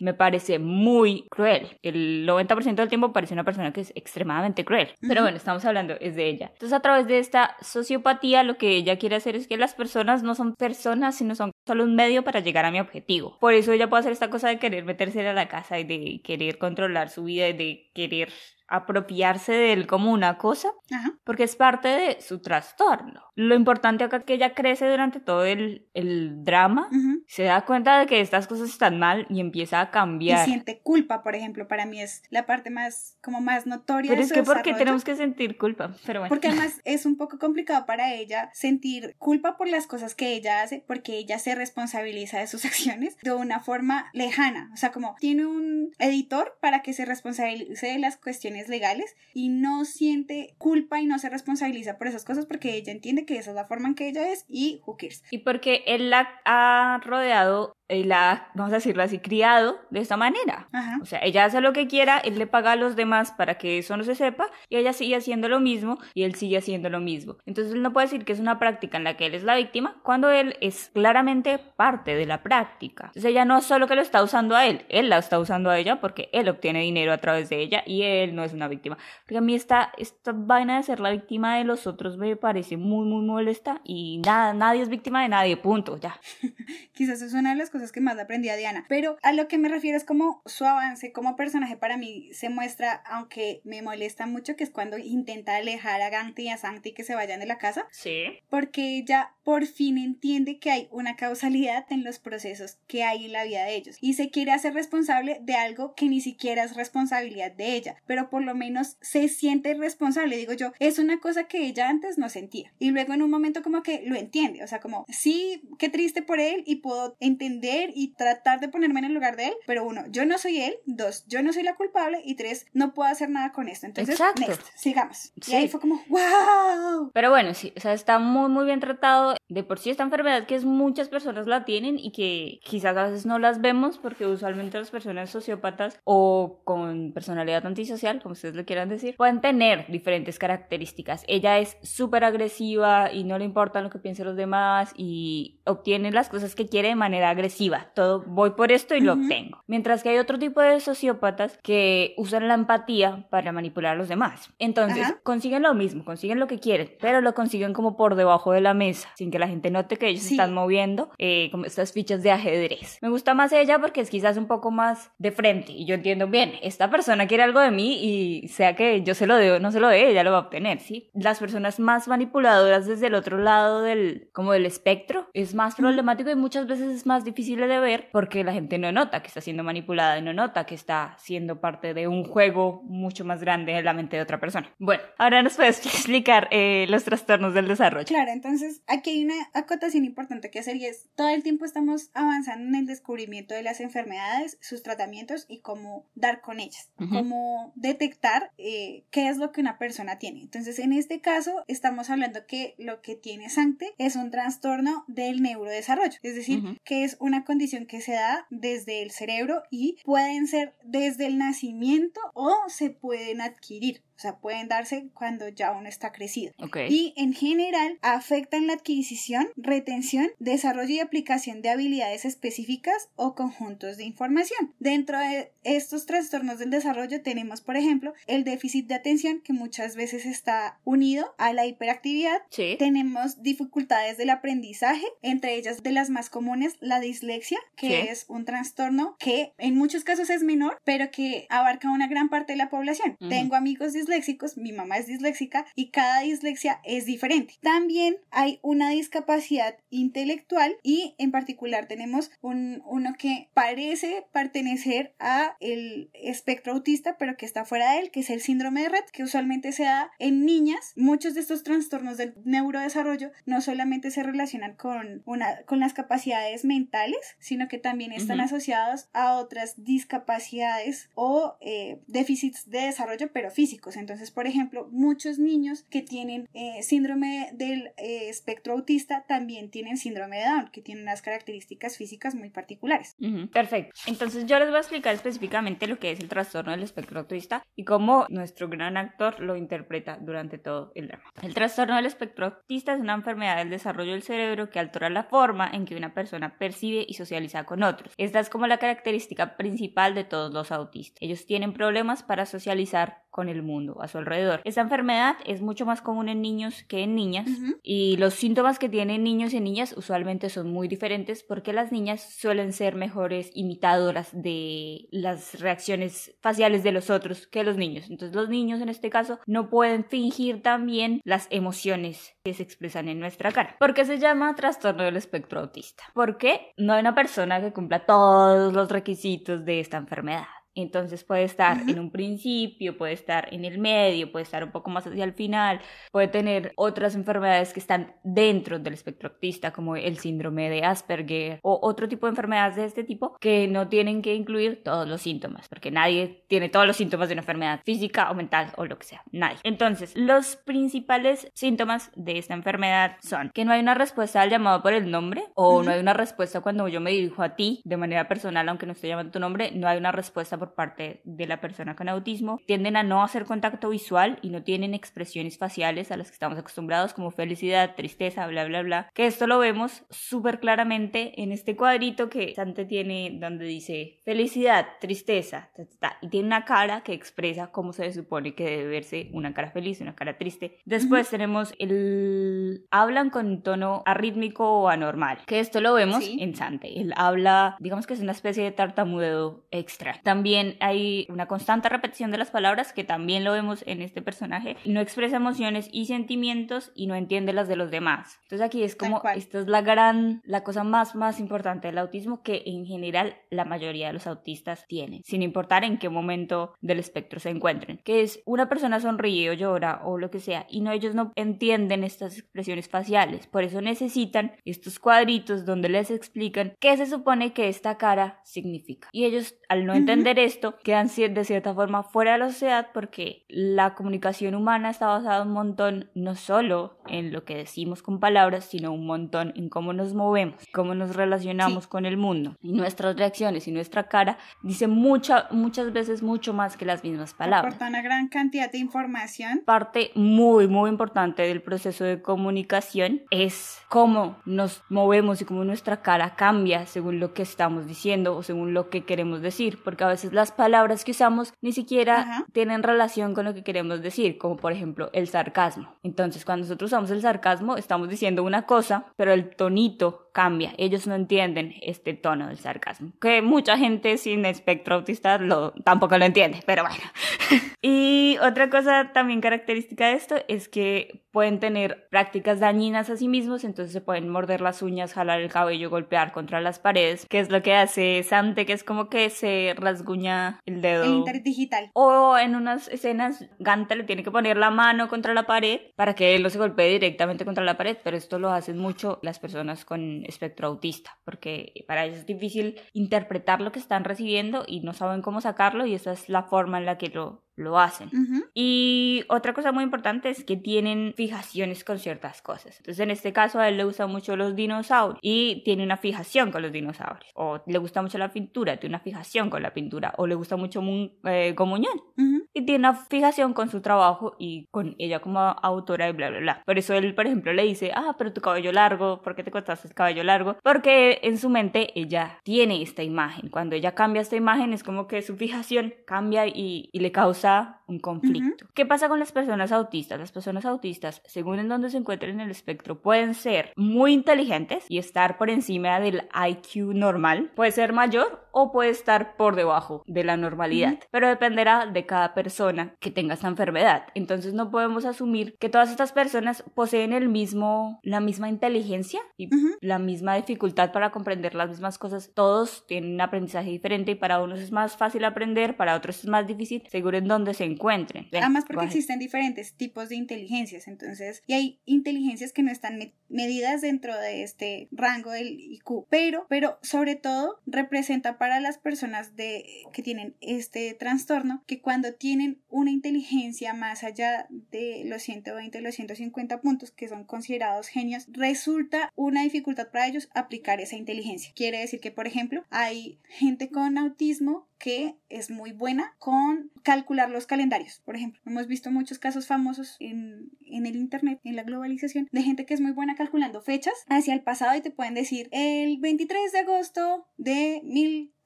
[0.00, 1.78] me parece muy cruel.
[1.82, 4.90] El 90% del tiempo parece una persona que es extremadamente cruel.
[5.00, 6.50] Pero bueno, estamos hablando es de ella.
[6.52, 10.22] Entonces, a través de esta sociopatía, lo que ella quiere hacer es que las personas
[10.22, 13.36] no son personas, sino son solo un medio para llegar a mi objetivo.
[13.40, 16.20] Por eso ella puede hacer esta cosa de querer meterse a la casa y de
[16.22, 18.30] querer controlar su vida y de querer
[18.76, 21.12] apropiarse de él como una cosa, Ajá.
[21.24, 23.22] porque es parte de su trastorno.
[23.36, 27.22] Lo importante acá es que ella crece durante todo el, el drama, Ujú.
[27.26, 30.44] se da cuenta de que estas cosas están mal y empieza a Y cambiar.
[30.44, 34.22] siente culpa, por ejemplo, para mí es la parte más, como más notoria Pero de
[34.22, 34.78] es su que ¿por qué desarrollo.
[34.78, 35.94] tenemos que sentir culpa?
[36.06, 36.28] Pero bueno.
[36.28, 40.62] Porque además es un poco complicado para ella sentir culpa por las cosas que ella
[40.62, 44.70] hace, porque ella se responsabiliza de sus acciones de una forma lejana.
[44.72, 49.48] O sea, como tiene un editor para que se responsabilice de las cuestiones legales y
[49.48, 53.50] no siente culpa y no se responsabiliza por esas cosas porque ella entiende que esa
[53.50, 55.22] es la forma en que ella es y who cares.
[55.30, 60.00] Y porque él la ha rodeado y la, ha, vamos a decirlo así, criado de
[60.00, 60.68] esta manera.
[60.72, 60.98] Ajá.
[61.02, 63.78] O sea, ella hace lo que quiera, él le paga a los demás para que
[63.78, 67.00] eso no se sepa y ella sigue haciendo lo mismo y él sigue haciendo lo
[67.00, 67.36] mismo.
[67.46, 69.56] Entonces él no puede decir que es una práctica en la que él es la
[69.56, 73.06] víctima cuando él es claramente parte de la práctica.
[73.08, 75.78] Entonces ella no solo que lo está usando a él, él la está usando a
[75.78, 78.98] ella porque él obtiene dinero a través de ella y él no es una víctima.
[79.24, 82.76] Porque a mí esta, esta vaina de ser la víctima de los otros me parece
[82.76, 86.20] muy, muy molesta y nada, nadie es víctima de nadie, punto, ya.
[86.92, 88.84] Quizás es una de las cosas que más aprendí a Diana.
[88.88, 92.48] Pero a lo que me refiero es como su avance como personaje para mí se
[92.48, 96.92] muestra, aunque me molesta mucho, que es cuando intenta alejar a Ganti y a Sancti
[96.92, 98.24] que se vayan de la casa, Sí.
[98.50, 103.32] porque ella por fin entiende que hay una causalidad en los procesos que hay en
[103.32, 106.76] la vida de ellos y se quiere hacer responsable de algo que ni siquiera es
[106.76, 111.44] responsabilidad de ella, pero por lo menos se siente responsable, digo yo, es una cosa
[111.44, 114.66] que ella antes no sentía y luego en un momento como que lo entiende, o
[114.66, 119.04] sea, como sí, qué triste por él y puedo entender y tratar de ponerme en
[119.04, 121.76] el lugar de él, pero uno, yo no soy él, dos, yo no soy la
[121.76, 124.42] culpable y tres, no puedo hacer nada con esto, entonces, Exacto.
[124.48, 125.32] next, sigamos.
[125.40, 125.52] Sí.
[125.52, 127.12] Y ahí fue como, wow.
[127.14, 129.36] Pero bueno, sí, o sea, está muy, muy bien tratado.
[129.48, 133.04] De por sí esta enfermedad que es muchas personas la tienen y que quizás a
[133.04, 138.54] veces no las vemos porque usualmente las personas sociópatas o con personalidad antisocial, como ustedes
[138.54, 141.24] le quieran decir, pueden tener diferentes características.
[141.28, 146.10] Ella es súper agresiva y no le importa lo que piensen los demás y obtiene
[146.10, 147.90] las cosas que quiere de manera agresiva.
[147.94, 149.62] Todo voy por esto y lo obtengo.
[149.66, 154.08] Mientras que hay otro tipo de sociópatas que usan la empatía para manipular a los
[154.08, 154.50] demás.
[154.58, 158.60] Entonces, consiguen lo mismo, consiguen lo que quieren, pero lo consiguen como por debajo de
[158.60, 160.34] la mesa, sin que la gente note que ellos Sí.
[160.34, 162.98] están moviendo eh, como estas fichas de ajedrez.
[163.02, 166.28] Me gusta más ella porque es quizás un poco más de frente y yo entiendo
[166.28, 167.98] bien, esta persona quiere algo de mí
[168.42, 170.38] y sea que yo se lo dé o no se lo dé, ella lo va
[170.38, 171.10] a obtener, ¿sí?
[171.14, 176.30] Las personas más manipuladoras desde el otro lado del, como del espectro, es más problemático
[176.30, 179.40] y muchas veces es más difícil de ver porque la gente no nota que está
[179.40, 183.72] siendo manipulada y no nota que está siendo parte de un juego mucho más grande
[183.76, 184.68] en la mente de otra persona.
[184.78, 188.06] Bueno, ahora nos puedes explicar eh, los trastornos del desarrollo.
[188.06, 192.10] Claro, entonces aquí hay una acotación importante que hacer y es todo el tiempo estamos
[192.14, 197.14] avanzando en el descubrimiento de las enfermedades, sus tratamientos y cómo dar con ellas, Ujú.
[197.14, 200.42] cómo detectar eh, qué es lo que una persona tiene.
[200.42, 205.42] Entonces en este caso estamos hablando que lo que tiene Sancte es un trastorno del
[205.42, 210.46] neurodesarrollo, es decir, que es una condición que se da desde el cerebro y pueden
[210.46, 214.02] ser desde el nacimiento o se pueden adquirir.
[214.16, 216.76] O sea, pueden darse cuando ya uno está crecido Ok.
[216.88, 223.96] y en general afectan la adquisición, retención, desarrollo y aplicación de habilidades específicas o conjuntos
[223.96, 224.72] de información.
[224.78, 229.96] Dentro de estos trastornos del desarrollo tenemos, por ejemplo, el déficit de atención que muchas
[229.96, 232.42] veces está unido a la hiperactividad.
[232.50, 232.76] Sí.
[232.78, 238.08] Tenemos dificultades del aprendizaje, entre ellas de las más comunes la dislexia, que Sí.
[238.08, 242.52] es un trastorno que en muchos casos es menor, pero que abarca una gran parte
[242.52, 243.16] de la población.
[243.28, 247.54] Tengo amigos disléxicos, mi mamá es disléxica y cada dislexia es diferente.
[247.62, 255.53] También hay una discapacidad intelectual y en particular tenemos un, uno que parece pertenecer a
[255.60, 259.10] el espectro autista, pero que está fuera de él, que es el síndrome de Rett,
[259.10, 260.92] que usualmente se da en niñas.
[260.96, 266.64] Muchos de estos trastornos del neurodesarrollo no solamente se relacionan con, una, con las capacidades
[266.64, 273.50] mentales, sino que también están asociados a otras discapacidades o eh, déficits de desarrollo, pero
[273.50, 273.96] físicos.
[273.96, 279.96] Entonces, por ejemplo, muchos niños que tienen eh, síndrome del eh, espectro autista también tienen
[279.96, 283.16] síndrome de Down, que tienen unas características físicas muy particulares.
[283.52, 283.94] Perfecto.
[284.06, 285.43] Entonces yo les voy a explicar específicamente
[285.86, 290.18] lo que es el trastorno del espectro autista y cómo nuestro gran actor lo interpreta
[290.20, 291.24] durante todo el drama.
[291.42, 295.24] El trastorno del espectro autista es una enfermedad del desarrollo del cerebro que altera la
[295.24, 298.14] forma en que una persona percibe y socializa con otros.
[298.16, 301.18] Esta es como la característica principal de todos los autistas.
[301.20, 304.60] Ellos tienen problemas para socializar con el mundo a su alrededor.
[304.62, 307.48] Esta enfermedad es mucho más común en niños que en niñas
[307.82, 312.22] y los síntomas que tienen niños y niñas usualmente son muy diferentes porque las niñas
[312.22, 318.08] suelen ser mejores imitadoras de las reacciones faciales de los otros que los niños.
[318.08, 322.62] Entonces los niños en este caso no pueden fingir tan bien las emociones que se
[322.62, 323.74] expresan en nuestra cara.
[323.80, 326.04] ¿Por qué se llama trastorno del espectro autista?
[326.14, 330.46] Porque no hay una persona que cumpla todos los requisitos de esta enfermedad.
[330.74, 334.90] Entonces puede estar en un principio, puede estar en el medio, puede estar un poco
[334.90, 335.80] más hacia el final,
[336.12, 341.60] puede tener otras enfermedades que están dentro del espectro autista, como el síndrome de Asperger
[341.62, 345.22] o otro tipo de enfermedades de este tipo que no tienen que incluir todos los
[345.22, 348.98] síntomas, porque nadie tiene todos los síntomas de una enfermedad física o mental o lo
[348.98, 349.58] que sea, nadie.
[349.62, 354.82] Entonces, los principales síntomas de esta enfermedad son que no hay una respuesta al llamado
[354.82, 357.96] por el nombre o no hay una respuesta cuando yo me dirijo a ti de
[357.96, 361.46] manera personal, aunque no esté llamando tu nombre, no hay una respuesta por parte de
[361.46, 362.58] la persona con autismo.
[362.66, 366.58] Tienden a no hacer contacto visual y no tienen expresiones faciales a las que estamos
[366.58, 369.10] acostumbrados como felicidad, tristeza, bla, bla, bla.
[369.14, 374.86] Que esto lo vemos súper claramente en este cuadrito que Sante tiene donde dice felicidad,
[375.00, 378.86] tristeza, ta, ta, ta, y tiene una cara que expresa cómo se supone que debe
[378.86, 380.78] verse una cara feliz, una cara triste.
[380.84, 386.38] Después tenemos el hablan con tono arrítmico o anormal, que esto lo vemos Sí.
[386.40, 387.00] en Sante.
[387.00, 390.20] Él habla, digamos que es una especie de tartamudeo extra.
[390.22, 394.76] También hay una constante repetición de las palabras que también lo vemos en este personaje.
[394.84, 398.38] No expresa emociones y sentimientos y no entiende las de los demás.
[398.42, 402.42] Entonces aquí es como, esta es la gran, la cosa más, más importante del autismo
[402.42, 406.98] que en general la mayoría de los autistas tienen, sin importar en qué momento del
[406.98, 408.00] espectro se encuentren.
[408.04, 411.32] Que es una persona sonríe o llora o lo que sea y no ellos no
[411.36, 413.46] entienden estas expresiones faciales.
[413.46, 419.08] Por eso necesitan estos cuadritos donde les explican qué se supone que esta cara significa.
[419.12, 423.44] Y ellos al no entender esto quedan de cierta forma fuera de la sociedad porque
[423.48, 428.64] la comunicación humana está basada un montón no solo en lo que decimos con palabras,
[428.64, 432.56] sino un montón en cómo nos movemos, cómo nos relacionamos con el mundo.
[432.62, 437.34] Y nuestras reacciones y nuestra cara dice mucha, muchas veces mucho más que las mismas
[437.34, 439.62] palabras Aporta una gran cantidad de información.
[439.64, 446.02] parte muy muy importante del proceso de comunicación es cómo nos movemos y cómo nuestra
[446.02, 450.08] cara cambia según lo que estamos diciendo o según lo que queremos decir, porque a
[450.08, 452.46] veces las palabras que usamos ni siquiera Ajá.
[452.52, 455.94] tienen relación con lo que queremos decir, como por ejemplo el sarcasmo.
[456.02, 460.72] Entonces, cuando nosotros usamos el sarcasmo, estamos diciendo una cosa, pero el tonito cambia.
[460.76, 466.18] Ellos no entienden este tono del sarcasmo, que mucha gente sin espectro autista lo, tampoco
[466.18, 467.04] lo entiende, pero bueno.
[467.86, 473.26] Y otra cosa también característica de esto es que pueden tener prácticas dañinas a sí
[473.26, 477.40] mismos, entonces se pueden morder las uñas, jalar el cabello, golpear contra las paredes, que
[477.40, 481.02] es lo que hace Sante, que es como que se rasguña el dedo.
[481.02, 481.90] El interdigital.
[481.92, 486.14] O en unas escenas, Ganta le tiene que poner la mano contra la pared para
[486.14, 489.40] que él no se golpee directamente contra la pared, pero esto lo hacen mucho las
[489.40, 494.82] personas con espectro autista, porque para ellos es difícil interpretar lo que están recibiendo y
[494.82, 498.10] no saben cómo sacarlo y esa es la forma en la que lo lo hacen.
[498.54, 502.76] Y otra cosa muy importante es que tienen fijaciones con ciertas cosas.
[502.78, 506.50] Entonces, en este caso, a él le gustan mucho los dinosaurios y tiene una fijación
[506.50, 507.30] con los dinosaurios.
[507.34, 510.14] O le gusta mucho la pintura, tiene una fijación con la pintura.
[510.16, 510.82] O le gusta mucho
[511.24, 512.48] eh, Ujú.
[512.54, 516.40] y tiene una fijación con su trabajo y con ella como autora y bla, bla,
[516.40, 516.62] bla.
[516.64, 519.50] Por eso él, por ejemplo, le dice, ah, pero tu cabello largo, ¿por qué te
[519.50, 520.56] cortaste el cabello largo?
[520.62, 523.48] Porque en su mente ella tiene esta imagen.
[523.50, 527.43] Cuando ella cambia esta imagen es como que su fijación cambia y, y le causa
[527.86, 528.66] un conflicto.
[528.74, 530.18] ¿Qué pasa con las personas autistas?
[530.18, 534.84] Las personas autistas, según en donde se encuentren en el espectro, pueden ser muy inteligentes
[534.88, 537.52] y estar por encima del IQ normal.
[537.54, 540.98] Puede ser mayor o puede estar por debajo de la normalidad.
[541.10, 544.04] Pero dependerá de cada persona que tenga esta enfermedad.
[544.14, 549.48] Entonces no podemos asumir que todas estas personas poseen el mismo, la misma inteligencia y
[549.80, 552.30] la misma dificultad para comprender las mismas cosas.
[552.34, 556.26] Todos tienen un aprendizaje diferente y para unos es más fácil aprender, para otros es
[556.26, 558.28] más difícil, seguro en dónde se encuentren.
[558.30, 562.98] Ven, Además porque existen diferentes tipos de inteligencias, entonces, y hay inteligencias que no están
[562.98, 568.78] me- medidas dentro de este rango del IQ, pero, pero sobre todo representa para las
[568.78, 575.22] personas de, que tienen este trastorno que cuando tienen una inteligencia más allá de los
[575.22, 580.96] 120, los 150 puntos que son considerados genios, resulta una dificultad para ellos aplicar esa
[580.96, 581.52] inteligencia.
[581.54, 587.30] Quiere decir que, por ejemplo, hay gente con autismo que es muy buena con calcular
[587.30, 588.02] los calendarios.
[588.04, 592.42] Por ejemplo, hemos visto muchos casos famosos en, en el Internet, en la globalización, de
[592.42, 595.98] gente que es muy buena calculando fechas hacia el pasado y te pueden decir el
[595.98, 597.80] 23 de agosto de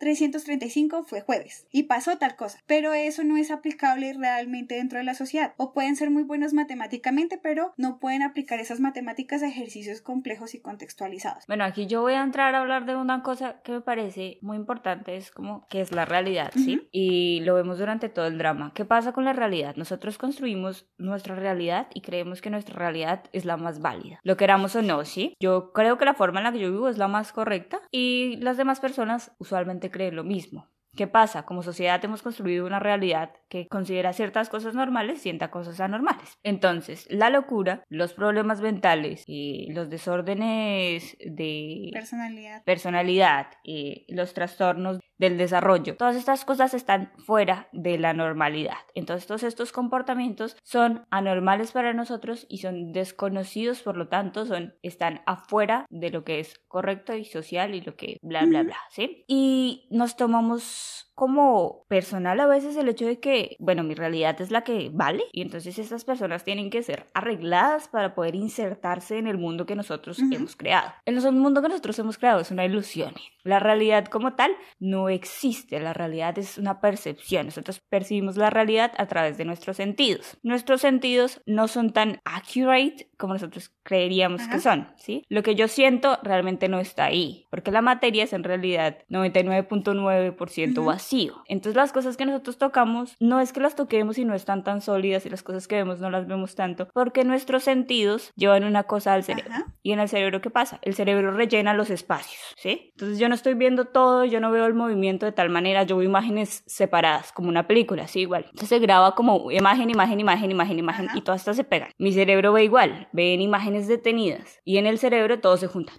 [0.01, 5.05] 1335 fue jueves y pasó tal cosa, pero eso no es aplicable realmente dentro de
[5.05, 5.55] la sociedad.
[5.57, 10.55] O pueden ser muy buenos matemáticamente, pero no pueden aplicar esas matemáticas a ejercicios complejos
[10.55, 11.45] y contextualizados.
[11.47, 14.57] Bueno, aquí yo voy a entrar a hablar de una cosa que me parece muy
[14.57, 16.77] importante, es como que es la realidad, ¿sí?
[16.77, 16.87] Ujú.
[16.93, 18.73] Y lo vemos durante todo el drama.
[18.75, 19.77] ¿Qué pasa con la realidad?
[19.77, 24.21] Nosotros construimos nuestra realidad y creemos que nuestra realidad es la más válida.
[24.23, 25.35] Lo queramos o no, ¿sí?
[25.41, 28.37] Yo creo que la forma en la que yo vivo es la más correcta y
[28.37, 30.69] las demás personas usualmente creen lo mismo.
[30.97, 31.45] ¿Qué pasa?
[31.45, 36.39] Como sociedad hemos construido una realidad que considera ciertas cosas normales y ciertas cosas anormales.
[36.43, 42.65] Entonces, la locura, los problemas mentales y los desórdenes de Personalidad.
[42.65, 45.97] personalidad y los trastornos del desarrollo.
[45.97, 48.77] Todas estas cosas están fuera de la normalidad.
[48.95, 54.75] Entonces todos estos comportamientos son anormales para nosotros y son desconocidos, por lo tanto, son
[54.83, 58.77] están afuera de lo que es correcto y social y lo que bla bla bla,
[58.91, 59.25] ¿sí?
[59.27, 61.08] Y nos tomamos Yes.
[61.19, 65.25] Como personal a veces el hecho de que, bueno, mi realidad es la que vale
[65.33, 69.75] y entonces estas personas tienen que ser arregladas para poder insertarse en el mundo que
[69.75, 70.33] nosotros Ujú.
[70.33, 70.93] hemos creado.
[71.07, 73.15] El mundo que nosotros hemos creado es una ilusión.
[73.43, 77.47] La realidad como tal no existe, la realidad es una percepción.
[77.47, 80.37] Nosotros percibimos la realidad a través de nuestros sentidos.
[80.45, 85.25] Nuestros sentidos no son tan accurate como nosotros creeríamos que son, ¿sí?
[85.29, 90.79] Lo que yo siento realmente no está ahí, porque la materia es en realidad 99.9%
[90.81, 90.91] Ujú.
[91.09, 91.43] Vacío.
[91.47, 94.81] Entonces las cosas que nosotros tocamos no es que las toquemos y no están tan
[94.81, 98.85] sólidas y las cosas que vemos no las vemos tanto, porque nuestros sentidos llevan una
[98.85, 99.53] cosa al cerebro.
[99.53, 99.75] Ajá.
[99.83, 100.79] ¿Y en el cerebro qué pasa?
[100.83, 102.91] El cerebro rellena los espacios, ¿sí?
[102.93, 105.97] Entonces yo no estoy viendo todo, yo no veo el movimiento de tal manera, yo
[105.97, 108.21] veo imágenes separadas, como una película, ¿sí?
[108.21, 108.45] Igual.
[108.45, 111.19] Entonces se graba como imagen, imagen, imagen, imagen, imagen, Ajá.
[111.19, 111.91] y todas estas se pegan.
[111.97, 115.93] Mi cerebro ve igual, ven imágenes detenidas, y en el cerebro todo se junta.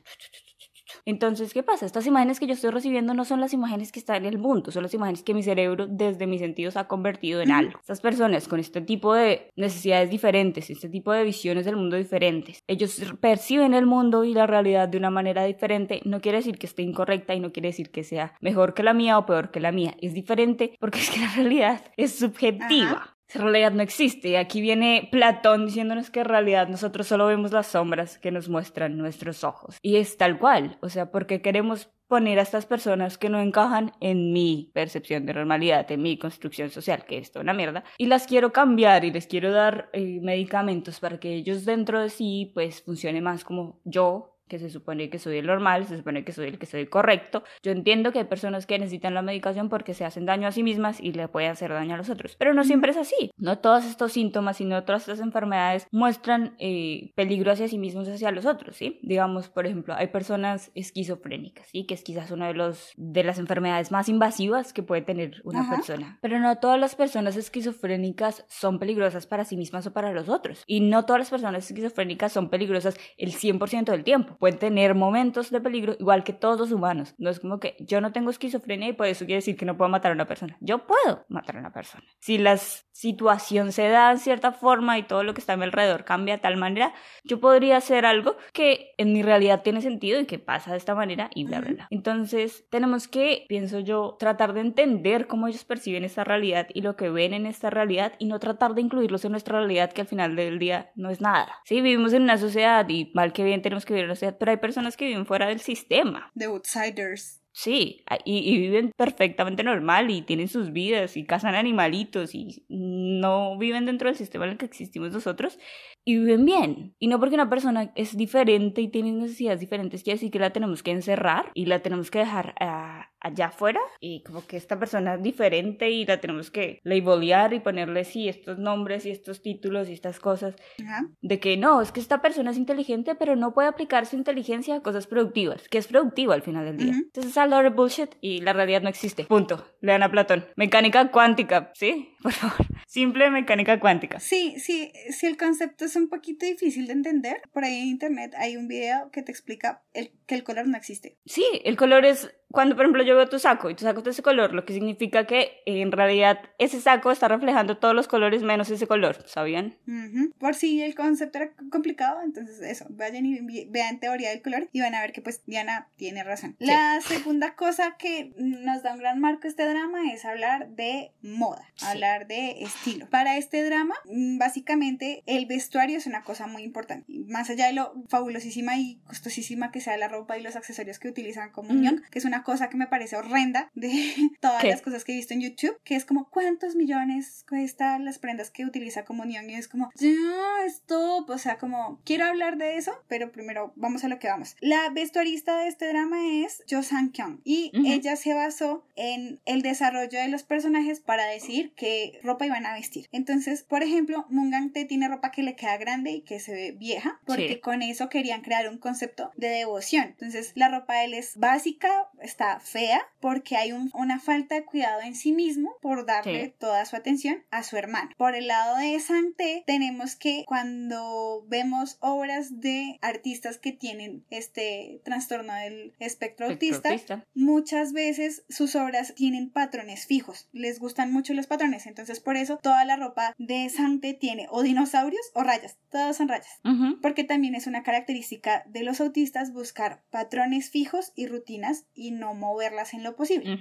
[1.10, 1.88] Entonces, ¿qué pasa?
[1.88, 4.70] Estas imágenes que yo estoy recibiendo no son las imágenes que están en el mundo,
[4.70, 7.80] son las imágenes que mi cerebro desde mis sentidos ha convertido en algo.
[7.80, 12.60] Estas personas con este tipo de necesidades diferentes, este tipo de visiones del mundo diferentes,
[12.68, 16.02] ellos perciben el mundo y la realidad de una manera diferente.
[16.06, 18.94] No quiere decir que esté incorrecta y no quiere decir que sea mejor que la
[18.94, 19.96] mía o peor que la mía.
[20.02, 22.92] Es diferente porque es que la realidad es subjetiva.
[22.92, 23.19] Ajá.
[23.34, 24.38] Realidad no existe.
[24.38, 28.98] Aquí viene Platón diciéndonos que en realidad nosotros solo vemos las sombras que nos muestran
[28.98, 29.78] nuestros ojos.
[29.82, 30.78] Y es tal cual.
[30.82, 35.36] O sea, porque queremos poner a estas personas que no encajan en mi percepción de
[35.36, 39.12] normalidad, en mi construcción social, que es toda una mierda, y las quiero cambiar y
[39.12, 43.80] les quiero dar eh, medicamentos para que ellos dentro de sí pues funcione más como
[43.86, 46.82] yo que se supone que soy el normal, se supone que soy el que soy
[46.82, 47.44] el correcto.
[47.64, 50.64] Yo entiendo que hay personas que necesitan la medicación porque se hacen daño a sí
[50.64, 53.32] mismas y le pueden hacer daño a los otros, pero no siempre es así.
[53.38, 58.10] No todos estos síntomas y no todas estas enfermedades muestran eh, peligro hacia sí mismos
[58.10, 59.00] hacia los otros, ¿sí?
[59.04, 61.86] Digamos, por ejemplo, hay personas esquizofrénicas, ¿sí?
[61.86, 65.62] Que es quizás una de, los, de las enfermedades más invasivas que puede tener una
[65.62, 65.76] Ajá.
[65.76, 66.18] persona.
[66.22, 70.64] Pero no todas las personas esquizofrénicas son peligrosas para sí mismas o para los otros.
[70.66, 74.38] Y no todas las personas esquizofrénicas son peligrosas el 100% del tiempo.
[74.40, 77.14] Pueden tener momentos de peligro igual que todos los humanos.
[77.18, 79.78] No es como que yo no tengo esquizofrenia y por eso quiere decir que no
[79.78, 80.58] puedo matar a una persona.
[80.62, 82.04] Yo puedo matar a una persona.
[82.20, 85.64] Si la situación se da en cierta forma y todo lo que está a mi
[85.64, 90.20] alrededor cambia de tal manera, yo podría hacer algo que en mi realidad tiene sentido
[90.20, 91.88] y que pasa de esta manera y bla, bla, bla.
[91.92, 96.96] Entonces, tenemos que, pienso yo, tratar de entender cómo ellos perciben esta realidad y lo
[96.96, 100.08] que ven en esta realidad y no tratar de incluirlos en nuestra realidad que al
[100.08, 101.56] final del día no es nada.
[101.66, 104.29] Sí, vivimos en una sociedad y mal que bien tenemos que vivir en una sociedad,
[104.38, 106.32] pero hay personas que viven fuera del sistema.
[106.38, 107.38] The Outsiders.
[107.52, 112.64] Sí, a- y, y viven perfectamente normal y tienen sus vidas y cazan animalitos y
[112.70, 115.58] no viven dentro del sistema en el que existimos nosotros
[116.06, 116.96] y viven bien.
[117.00, 120.54] Y no porque una persona es diferente y tiene necesidades diferentes quiere decir que la
[120.54, 124.80] tenemos que encerrar y la tenemos que dejar ah, allá afuera y como que esta
[124.80, 129.42] persona es diferente y la tenemos que labelear y ponerle sí estos nombres y estos
[129.42, 131.08] títulos y estas cosas Ajá.
[131.22, 134.76] de que no, es que esta persona es inteligente, pero no puede aplicar su inteligencia
[134.76, 136.94] a cosas productivas, que es productivo al final del día.
[136.94, 139.26] Entonces es a lot of bullshit y la realidad no existe.
[139.26, 139.66] Punto.
[139.82, 140.46] Lean a Platón.
[140.56, 142.10] Mecánica cuántica, ¿sí?
[142.24, 142.68] Por favor.
[142.88, 144.20] Simple mecánica cuántica.
[144.20, 147.42] Sí, sí, sí, el concepto es un poquito difícil de entender.
[147.54, 150.78] Por ahí en internet hay un video que te explica el, que el color no
[150.78, 151.18] existe.
[151.26, 154.06] Sí, el color es cuando, por ejemplo, yo veo tu saco y tu saco es
[154.06, 157.94] de ese color, lo que significa que eh, en realidad ese saco está reflejando todos
[157.96, 159.78] los colores menos ese color, ¿sabían?
[159.88, 160.32] Ujú.
[160.40, 164.82] Por si el concepto era complicado, entonces eso, vayan y vean teoría del color y
[164.82, 166.56] van a ver que pues Diana tiene razón.
[166.60, 166.66] Sí.
[166.66, 171.64] La segunda cosa que nos da un gran marco este drama es hablar de moda,
[171.76, 171.86] Sí.
[171.86, 173.08] hablar de estilo.
[173.10, 177.06] Para este drama, mm, básicamente el vestuario es una cosa muy importante.
[177.28, 181.08] Más allá de lo fabulosísima y costosísima que sea la ropa y los accesorios que
[181.10, 181.78] utilizan como Ujú.
[181.78, 183.90] unión, que es una cosa que me parece horrenda de
[184.42, 184.70] todas ¿Qué?
[184.70, 188.52] las cosas que he visto en YouTube, que es como cuántos millones cuestan las prendas
[188.52, 192.92] que utiliza Comunión y es como, ya, stop, o sea, como quiero hablar de eso,
[193.08, 194.56] pero primero vamos a lo que vamos.
[194.62, 197.88] La vestuarista de este drama es Jo Sang Kyung y Ujú.
[197.88, 202.74] ella se basó en el desarrollo de los personajes para decir qué ropa iban a
[202.74, 203.08] vestir.
[203.12, 206.72] Entonces, por ejemplo, Mungang Tae tiene ropa que le queda grande y que se ve
[206.72, 207.60] vieja, porque Sí.
[207.60, 210.04] con eso querían crear un concepto de devoción.
[210.06, 211.90] Entonces, la ropa de él es básica,
[212.30, 216.54] está fea, porque hay un- una falta de cuidado en sí mismo por darle Sí.
[216.60, 218.12] toda su atención a su hermano.
[218.18, 225.02] Por el lado de Santé, tenemos que cuando vemos obras de artistas que tienen este
[225.04, 227.26] trastorno del espectro autista, Autista.
[227.34, 232.58] muchas veces sus obras tienen patrones fijos, les gustan mucho los patrones, entonces por eso
[232.62, 236.60] toda la ropa de Sante tiene o dinosaurios o rayas, todas son rayas.
[237.02, 242.34] Porque también es una característica de los autistas buscar patrones fijos y rutinas y no
[242.34, 243.58] moverlas en lo posible.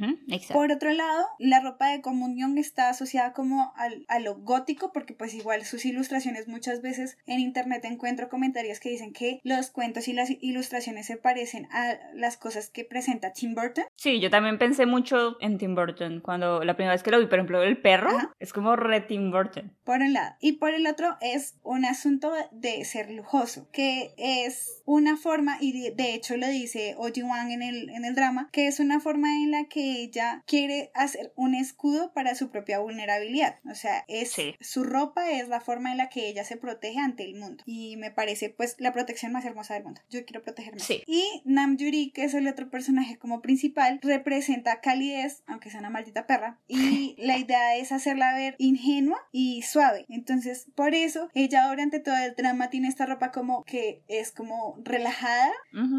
[0.52, 5.14] Por otro lado, la ropa de comunión está asociada como al- a lo gótico, porque
[5.14, 10.09] pues igual sus ilustraciones muchas veces en internet encuentro comentarios que dicen que los cuentos
[10.09, 13.84] y las ilustraciones se parecen a las cosas que presenta Tim Burton.
[13.96, 17.26] Sí, yo también pensé mucho en Tim Burton cuando la primera vez que lo vi,
[17.26, 18.32] por ejemplo, el perro Ajá.
[18.38, 19.72] es como re Tim Burton.
[19.84, 20.34] por un lado.
[20.40, 25.90] Y por el otro es un asunto de ser lujoso, que es una forma, y
[25.90, 29.28] de, hecho lo dice Oji Wang en el, en el drama, que es una forma
[29.42, 33.59] en la que ella quiere hacer un escudo para su propia vulnerabilidad.
[33.70, 34.55] O sea, es Sí.
[34.61, 37.62] su ropa es la forma en la que ella se protege ante el mundo.
[37.66, 40.01] Y me parece pues la protección más hermosa del mundo.
[40.11, 40.80] Yo quiero protegerme.
[40.80, 41.03] Sí.
[41.07, 45.90] Y Nam Yuri, que es el otro personaje como principal, representa calidez, aunque sea una
[45.90, 46.59] maldita perra.
[46.68, 50.07] Y la idea es hacerla ver ingenua y suave.
[50.09, 54.76] Entonces, por eso, ella durante todo el drama tiene esta ropa como que es como
[54.82, 55.51] relajada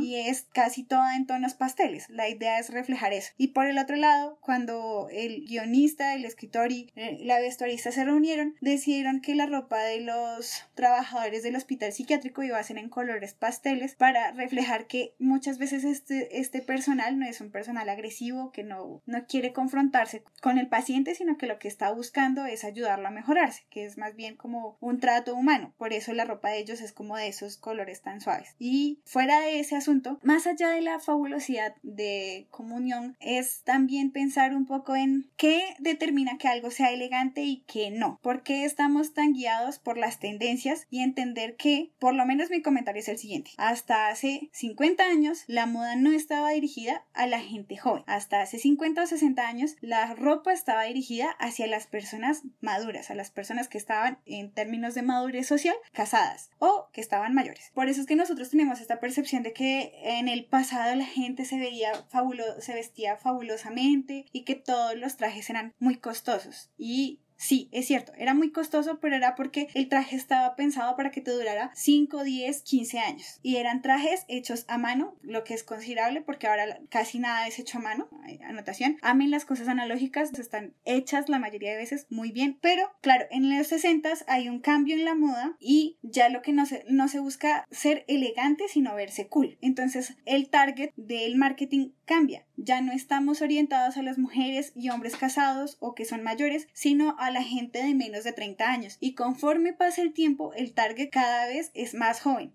[0.01, 2.09] y es casi toda en tonos pasteles.
[2.09, 3.31] La idea es reflejar eso.
[3.37, 8.05] Y por el otro lado, cuando el guionista, el escritor y eh, la vestuarista se
[8.05, 12.89] reunieron, decidieron que la ropa de los trabajadores del hospital psiquiátrico iba a ser en
[12.89, 18.51] colores pasteles para reflejar que muchas veces este, este personal no es un personal agresivo
[18.51, 22.63] que no, no quiere confrontarse con el paciente, sino que lo que está buscando es
[22.63, 25.73] ayudarlo a mejorarse, que es más bien como un trato humano.
[25.77, 28.55] Por eso la ropa de ellos es como de esos colores tan suaves.
[28.59, 34.55] Y fuera de ese asunto, más allá de la fabulosidad de comunión, es también pensar
[34.55, 38.19] un poco en qué determina que algo sea elegante y qué no.
[38.21, 42.61] ¿Por qué estamos tan guiados por las tendencias y entender que, por lo menos mi
[42.61, 47.39] comentario es el siguiente, hasta hace 50 años la moda no estaba dirigida a la
[47.39, 48.03] gente joven.
[48.07, 53.15] Hasta hace 50 o 60 años la ropa estaba dirigida hacia las personas maduras, a
[53.15, 57.71] las personas que estaban en términos de madurez social casadas o que estaban mayores.
[57.73, 61.45] Por eso es que nosotros tenemos esta percepción de que en el pasado la gente
[61.45, 67.19] se veía fabulo se vestía fabulosamente y que todos los trajes eran muy costosos y
[67.39, 71.21] Sí, es cierto, era muy costoso, pero era porque el traje estaba pensado para que
[71.21, 73.39] te durara 5, 10, 15 años.
[73.41, 77.57] Y eran trajes hechos a mano, lo que es considerable porque ahora casi nada es
[77.57, 78.09] hecho a mano.
[78.43, 78.97] Anotación.
[79.01, 82.59] Amen las cosas analógicas, están hechas la mayoría de veces muy bien.
[82.61, 86.51] Pero claro, en los 60 hay un cambio en la moda y ya lo que
[86.51, 89.57] no se, no se busca ser elegante, sino verse cool.
[89.61, 92.43] Entonces el target del marketing cambia.
[92.57, 97.15] Ya no estamos orientados a las mujeres y hombres casados o que son mayores, sino
[97.19, 98.97] a la gente de menos de 30 años.
[98.99, 102.51] Y conforme pasa el tiempo, el target cada vez es más joven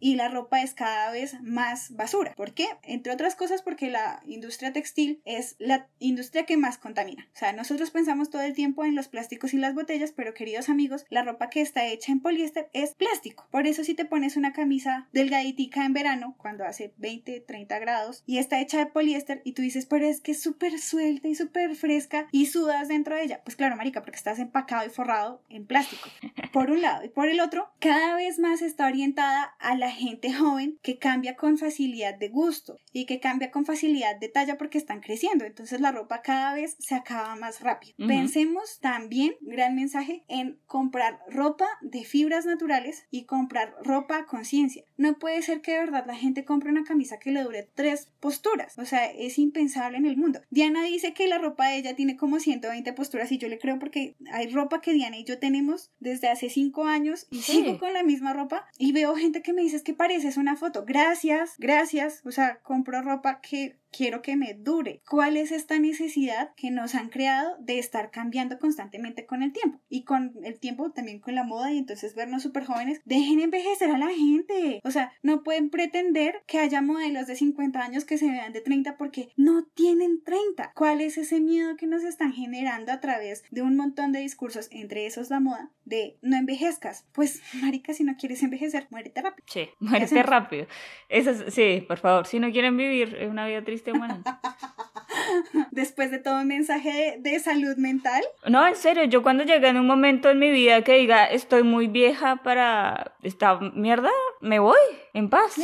[0.00, 2.34] y la ropa es cada vez más basura.
[2.34, 2.66] ¿Por qué?
[2.82, 7.28] Entre otras cosas porque la industria textil es la industria que más contamina.
[7.32, 10.68] O sea, nosotros pensamos todo el tiempo en los plásticos y las botellas, pero queridos
[10.68, 13.46] amigos, la ropa que está hecha en poliéster es plástico.
[13.52, 18.24] Por eso si te pones una camisa delgaditica en verano, cuando hace 20, 30 grados,
[18.26, 21.34] y está hecha de poliéster, y tú dices, pero es que es súper suelta y
[21.34, 23.42] súper fresca, y sudas dentro de ella.
[23.44, 26.08] Pues claro, marica, porque estás empacado y forrado en plástico.
[26.52, 27.04] Por un lado.
[27.04, 31.36] Y por el otro, cada vez más está orientada a la gente joven que cambia
[31.36, 35.44] con facilidad de gusto y que cambia con facilidad de talla porque están creciendo.
[35.44, 37.94] Entonces la ropa cada vez se acaba más rápido.
[38.06, 44.84] Pensemos también, gran mensaje, en comprar ropa de fibras naturales y comprar ropa a conciencia.
[44.96, 48.12] No puede ser que de verdad la gente compre una camisa que le dure tres
[48.20, 48.77] posturas.
[48.78, 50.40] O sea, es impensable en el mundo.
[50.50, 53.78] Diana dice que la ropa de ella tiene como 120 posturas y yo le creo
[53.78, 57.52] porque hay ropa que Diana y yo tenemos desde hace cinco años y Sí.
[57.52, 60.56] sigo con la misma ropa y veo gente que me dice "Es que pareces una
[60.56, 60.84] foto.
[60.86, 62.22] Gracias, gracias.
[62.24, 65.02] O sea, compro ropa que quiero que me dure.
[65.08, 69.80] ¿Cuál es esta necesidad que nos han creado de estar cambiando constantemente con el tiempo?
[69.88, 73.00] Y con el tiempo también con la moda y entonces vernos súper jóvenes.
[73.04, 74.80] Dejen envejecer a la gente.
[74.84, 78.60] O sea, no pueden pretender que haya modelos de 50 años que se vean de
[78.60, 80.72] 30 porque no tienen 30.
[80.74, 84.68] ¿Cuál es ese miedo que nos están generando a través de un montón de discursos,
[84.70, 87.06] entre esos la moda, de no envejezcas?
[87.12, 89.44] Pues, marica, si no quieres envejecer, muérete rápido.
[89.48, 90.66] Sí, muérete rápido.
[91.08, 93.77] Eso es- sí, por favor, si no quieren vivir una vida triste,
[95.70, 99.76] Después de todo un mensaje de, salud mental, No, en serio, yo cuando llegué en
[99.76, 104.10] un momento en mi vida que diga estoy muy vieja para esta mierda,
[104.40, 104.78] me voy
[105.14, 105.56] en paz.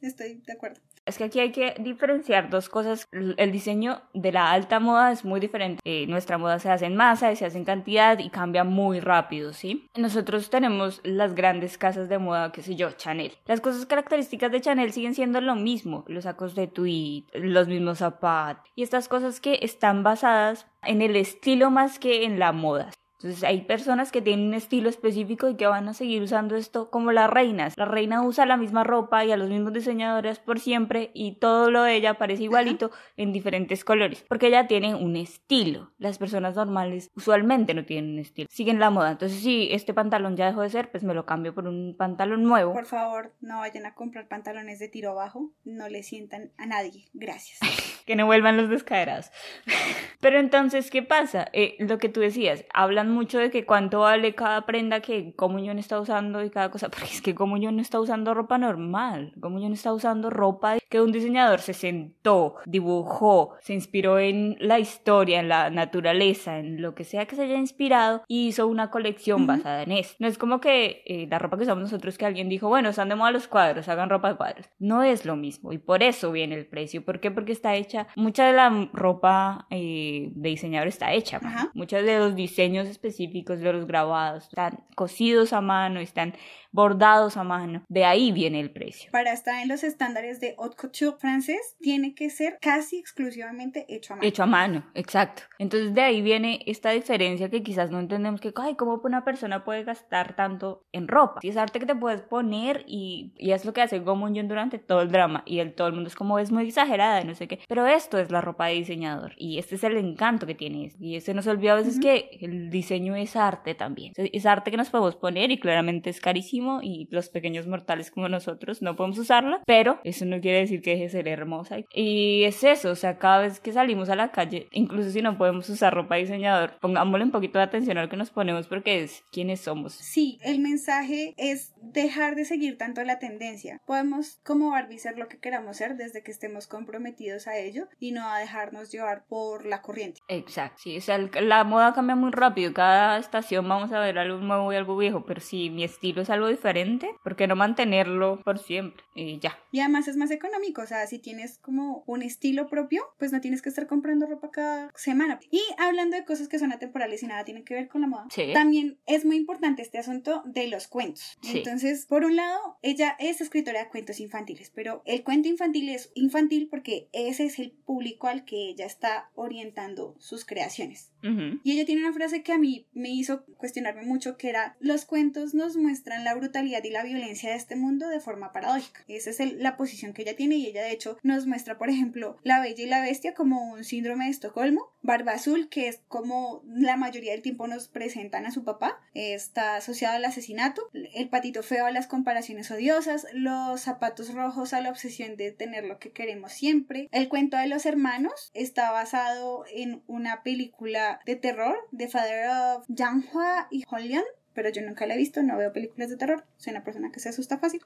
[0.00, 0.80] estoy de acuerdo.
[1.06, 3.06] Es que aquí hay que diferenciar dos cosas.
[3.12, 5.80] El diseño de la alta moda es muy diferente.
[5.84, 9.52] Eh, nuestra moda se hace en masa, se hace en cantidad y cambia muy rápido,
[9.52, 9.88] ¿sí?
[9.96, 13.32] Nosotros tenemos las grandes casas de moda, qué sé yo, Chanel.
[13.46, 16.04] Las cosas características de Chanel siguen siendo lo mismo.
[16.08, 21.16] Los sacos de tweed, los mismos zapatos y estas cosas que están basadas en el
[21.16, 22.90] estilo más que en la moda.
[23.18, 26.90] Entonces hay personas que tienen un estilo específico y que van a seguir usando esto
[26.90, 27.76] como las reinas.
[27.76, 31.70] La reina usa la misma ropa y a los mismos diseñadores por siempre y todo
[31.70, 35.92] lo de ella parece igualito en diferentes colores porque ella tiene un estilo.
[35.98, 38.48] Las personas normales usualmente no tienen un estilo.
[38.50, 39.12] Siguen la moda.
[39.12, 42.42] Entonces si este pantalón ya dejó de ser, pues me lo cambio por un pantalón
[42.42, 42.74] nuevo.
[42.74, 47.06] Por favor, no vayan a comprar pantalones de tiro bajo, no le sientan a nadie.
[47.14, 47.60] Gracias.
[48.06, 49.30] que no vuelvan los descaderados.
[50.20, 51.48] Pero entonces, ¿qué pasa?
[51.52, 55.78] Eh, lo que tú decías, hablan mucho de que cuánto vale cada prenda que Comunión
[55.78, 59.72] está usando y cada cosa, porque es que Comunión no está usando ropa normal, Comunión
[59.72, 65.48] está usando ropa que un diseñador se sentó, dibujó, se inspiró en la historia, en
[65.48, 69.82] la naturaleza, en lo que sea que se haya inspirado y hizo una colección basada
[69.82, 70.14] en eso.
[70.18, 73.08] No es como que eh, la ropa que usamos nosotros que alguien dijo, bueno, están
[73.08, 74.66] de moda los cuadros, hagan ropa de cuadros.
[74.78, 77.04] No es lo mismo y por eso viene el precio.
[77.04, 77.30] ¿Por qué?
[77.30, 81.38] Porque está hecha, mucha de la ropa eh, de diseñador está hecha.
[81.42, 81.70] Ajá.
[81.74, 86.34] Muchos de los diseños específicos de los grabados están cosidos a mano, están
[86.76, 87.82] bordados a mano.
[87.88, 89.10] De ahí viene el precio.
[89.10, 94.12] Para estar en los estándares de haute couture francés, tiene que ser casi exclusivamente hecho
[94.12, 94.28] a mano.
[94.28, 95.42] Hecho a mano, exacto.
[95.58, 99.64] Entonces de ahí viene esta diferencia que quizás no entendemos que, ay, ¿cómo una persona
[99.64, 101.40] puede gastar tanto en ropa?
[101.40, 104.34] Si es arte que te puedes poner y, y es lo que hace Go Moon
[104.46, 107.24] durante todo el drama y el, todo el mundo es como es muy exagerada y
[107.24, 107.60] no sé qué.
[107.68, 110.92] Pero esto es la ropa de diseñador y este es el encanto que tiene.
[111.00, 114.12] Y se nos olvida a veces que el diseño es arte también.
[114.16, 118.28] Es arte que nos podemos poner y claramente es carísimo y los pequeños mortales como
[118.28, 121.76] nosotros no podemos usarla, pero eso no quiere decir que deje de ser hermosa.
[121.94, 125.38] Y es eso, o sea, cada vez que salimos a la calle, incluso si no
[125.38, 128.66] podemos usar ropa de diseñador, pongámosle un poquito de atención a lo que nos ponemos
[128.66, 129.92] porque es quiénes somos.
[129.94, 133.80] Sí, el mensaje es dejar de seguir tanto la tendencia.
[133.86, 138.12] Podemos como Barbie ser lo que queramos ser desde que estemos comprometidos a ello y
[138.12, 140.20] no a dejarnos llevar por la corriente.
[140.28, 144.18] Exacto, sí, o sea, el- la moda cambia muy rápido, cada estación vamos a ver
[144.18, 147.54] algo nuevo y algo viejo, pero si mi estilo es algo diferente, ¿por qué no
[147.56, 149.02] mantenerlo por siempre?
[149.14, 149.58] y ya.
[149.72, 153.40] Y además es más económico, o sea, si tienes como un estilo propio, pues no
[153.40, 155.40] tienes que estar comprando ropa cada semana.
[155.50, 158.26] Y hablando de cosas que son atemporales y nada tienen que ver con la moda,
[158.30, 158.52] Sí.
[158.52, 161.38] también es muy importante este asunto de los cuentos.
[161.40, 161.58] Sí.
[161.58, 166.10] Entonces, por un lado, ella es escritora de cuentos infantiles, pero el cuento infantil es
[166.14, 171.10] infantil porque ese es el público al que ella está orientando sus creaciones.
[171.22, 171.58] Ujú.
[171.64, 175.04] Y ella tiene una frase que a mí me hizo cuestionarme mucho, que era, los
[175.06, 179.04] cuentos nos muestran la brutalidad y la violencia de este mundo de forma paradójica.
[179.08, 182.38] Esa es la posición que ella tiene y ella de hecho nos muestra, por ejemplo,
[182.42, 186.62] La Bella y la Bestia como un síndrome de Estocolmo, Barba Azul, que es como
[186.66, 191.62] la mayoría del tiempo nos presentan a su papá, está asociado al asesinato, el patito
[191.62, 196.12] feo a las comparaciones odiosas, los zapatos rojos a la obsesión de tener lo que
[196.12, 197.08] queremos siempre.
[197.12, 202.86] El cuento de los hermanos está basado en una película de terror de Father of
[202.94, 204.24] Janghua y Holian
[204.56, 207.20] pero yo nunca la he visto, no veo películas de terror, soy una persona que
[207.20, 207.82] se asusta fácil.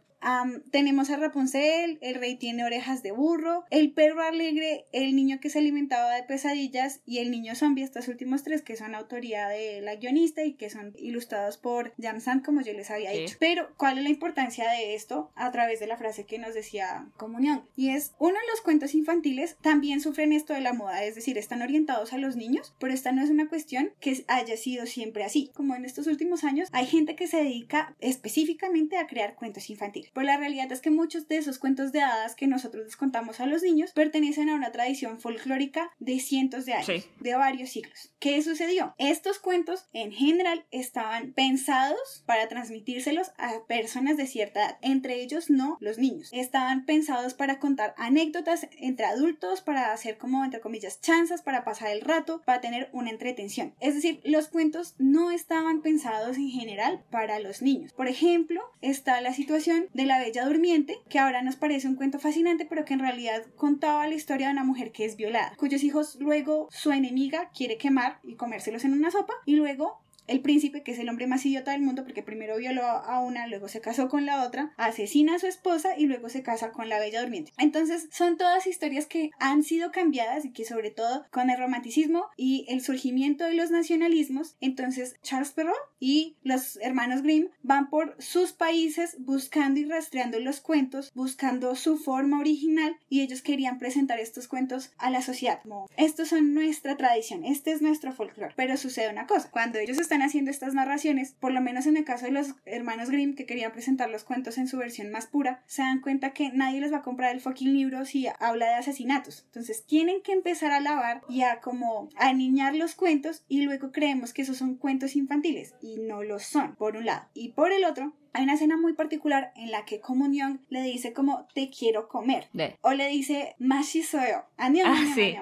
[0.70, 5.50] Tenemos a Rapunzel, el rey tiene orejas de burro, el perro alegre, el niño que
[5.50, 9.80] se alimentaba de pesadillas y el niño zombie, estos últimos tres que son autoría de
[9.80, 13.20] la guionista y que son ilustrados por Jam como yo les había Sí.
[13.20, 13.36] dicho.
[13.40, 15.30] Pero, ¿cuál es la importancia de esto?
[15.34, 17.64] A través de la frase que nos decía Comunión.
[17.76, 21.38] Y es, uno de los cuentos infantiles también sufren esto de la moda, es decir,
[21.38, 25.24] están orientados a los niños, pero esta no es una cuestión que haya sido siempre
[25.24, 25.50] así.
[25.54, 30.09] Como en estos últimos años, hay gente que se dedica específicamente a crear cuentos infantiles.
[30.12, 33.40] Pero la realidad es que muchos de esos cuentos de hadas que nosotros les contamos
[33.40, 37.04] a los niños pertenecen a una tradición folclórica de cientos de años, Sí.
[37.20, 38.12] de varios siglos.
[38.18, 38.94] ¿Qué sucedió?
[38.98, 45.50] Estos cuentos en general estaban pensados para transmitírselos a personas de cierta edad, entre ellos
[45.50, 46.28] no los niños.
[46.32, 51.90] Estaban pensados para contar anécdotas entre adultos, para hacer como entre comillas chanzas, para pasar
[51.90, 53.74] el rato, para tener una entretención.
[53.80, 57.92] Es decir, los cuentos no estaban pensados en general para los niños.
[57.92, 62.18] Por ejemplo, está la situación de la Bella Durmiente, que ahora nos parece un cuento
[62.18, 65.82] fascinante, pero que en realidad contaba la historia de una mujer que es violada, cuyos
[65.82, 70.82] hijos luego su enemiga quiere quemar y comérselos en una sopa, y luego el príncipe,
[70.82, 73.80] que es el hombre más idiota del mundo porque primero violó a una, luego se
[73.80, 77.20] casó con la otra, asesina a su esposa y luego se casa con la bella
[77.20, 77.52] durmiente.
[77.58, 82.26] Entonces son todas historias que han sido cambiadas y que sobre todo con el romanticismo
[82.36, 88.16] y el surgimiento de los nacionalismos, entonces Charles Perrault y los hermanos Grimm van por
[88.18, 94.20] sus países buscando y rastreando los cuentos, buscando su forma original y ellos querían presentar
[94.20, 98.54] estos cuentos a la sociedad como estos son nuestra tradición, este es nuestro folclore.
[98.56, 102.04] Pero sucede una cosa, cuando ellos están haciendo estas narraciones, por lo menos en el
[102.04, 105.62] caso de los hermanos Grimm que querían presentar los cuentos en su versión más pura,
[105.66, 108.74] se dan cuenta que nadie les va a comprar el fucking libro si habla de
[108.74, 109.44] asesinatos.
[109.46, 113.92] Entonces tienen que empezar a lavar y a como a niñar los cuentos y luego
[113.92, 117.26] creemos que esos son cuentos infantiles y no lo son, por un lado.
[117.34, 121.12] Y por el otro, hay una escena muy particular en la que Comunión le dice
[121.12, 122.48] como te quiero comer.
[122.52, 122.76] De.
[122.80, 124.44] O le dice mashi soyo.
[124.56, 124.70] Ah,
[125.14, 125.36] sí.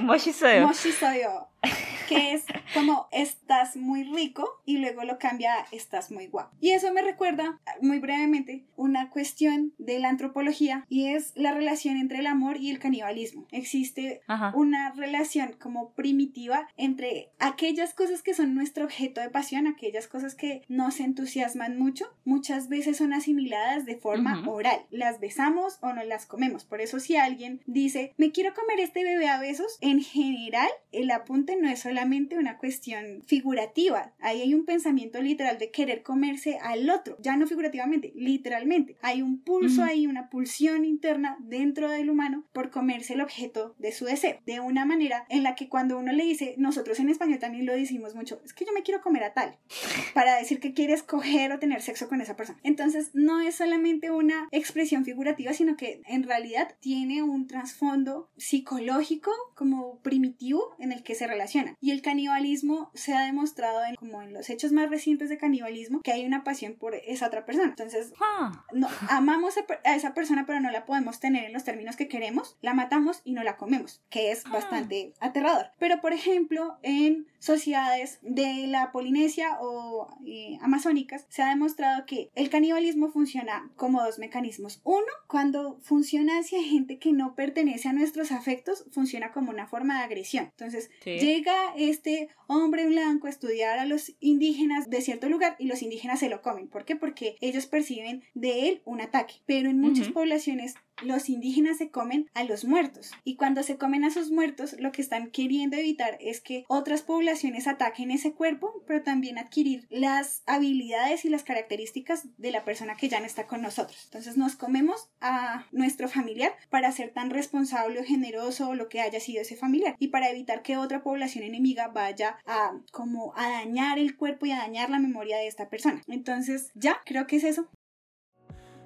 [0.00, 0.66] Moshi soyo.
[0.66, 1.48] Moshi soyo.
[2.08, 2.44] Que es
[2.74, 6.54] como estás muy rico y luego lo cambia a estás muy guapo.
[6.60, 11.96] Y eso me recuerda muy brevemente una cuestión de la antropología y es la relación
[11.96, 13.46] entre el amor y el canibalismo.
[13.50, 14.52] Existe Ajá.
[14.54, 20.34] una relación como primitiva entre aquellas cosas que son nuestro objeto de pasión, aquellas cosas
[20.34, 24.86] que nos entusiasman mucho, muchas veces son asimiladas de forma oral.
[24.90, 26.64] Las besamos o no las comemos.
[26.64, 31.10] Por eso si alguien dice, me quiero comer este bebé a besos, en general el
[31.10, 34.12] apunte no es solamente una cuestión figurativa.
[34.18, 38.96] Ahí hay un pensamiento literal de querer comerse al otro, ya no figurativamente, literalmente.
[39.00, 39.90] Hay un pulso Ujú.
[39.90, 44.40] ahí, una pulsión interna dentro del humano por comerse el objeto de su deseo.
[44.44, 47.72] De una manera en la que cuando uno le dice, nosotros en español también lo
[47.72, 49.56] decimos mucho, es que yo me quiero comer a tal,
[50.14, 52.58] para decir que quieres coger o tener sexo con esa persona.
[52.64, 59.30] Entonces no es solamente una expresión figurativa, sino que en realidad tiene un trasfondo psicológico
[59.54, 61.76] como primitivo en el que se relaciona.
[61.84, 66.00] Y el canibalismo se ha demostrado en, como en los hechos más recientes de canibalismo
[66.00, 67.68] que hay una pasión por esa otra persona.
[67.68, 71.96] Entonces Ah, no, amamos a, esa persona pero no la podemos tener en los términos
[71.96, 75.66] que queremos, la matamos y no la comemos, que es bastante aterrador.
[75.78, 82.30] Pero por ejemplo, en sociedades de la Polinesia o eh, amazónicas se ha demostrado que
[82.34, 84.80] el canibalismo funciona como dos mecanismos.
[84.82, 89.98] Uno, cuando funciona hacia gente que no pertenece a nuestros afectos, funciona como una forma
[89.98, 90.46] de agresión.
[90.46, 91.18] Entonces, Sí.
[91.18, 96.20] llega este hombre blanco a estudiar a los indígenas de cierto lugar y los indígenas
[96.20, 96.68] se lo comen.
[96.68, 96.96] ¿Por qué?
[96.96, 99.34] Porque ellos perciben de él un ataque.
[99.44, 103.12] Pero en muchas poblaciones los indígenas se comen a los muertos.
[103.24, 107.02] Y cuando se comen a sus muertos, lo que están queriendo evitar es que otras
[107.02, 112.96] poblaciones ataquen ese cuerpo, pero también adquirir las habilidades y las características de la persona
[112.96, 114.00] que ya no está con nosotros.
[114.04, 119.00] Entonces nos comemos a nuestro familiar para ser tan responsable o generoso o lo que
[119.00, 123.48] haya sido ese familiar y para evitar que otra población enemiga vaya a como a
[123.48, 126.02] dañar el cuerpo y a dañar la memoria de esta persona.
[126.06, 127.68] Entonces ya, creo que es eso.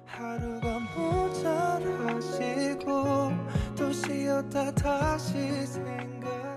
[0.08, 2.84] 하루가 모자라지고
[3.76, 5.32] 또 쉬었다 다시
[5.66, 6.54] 생각해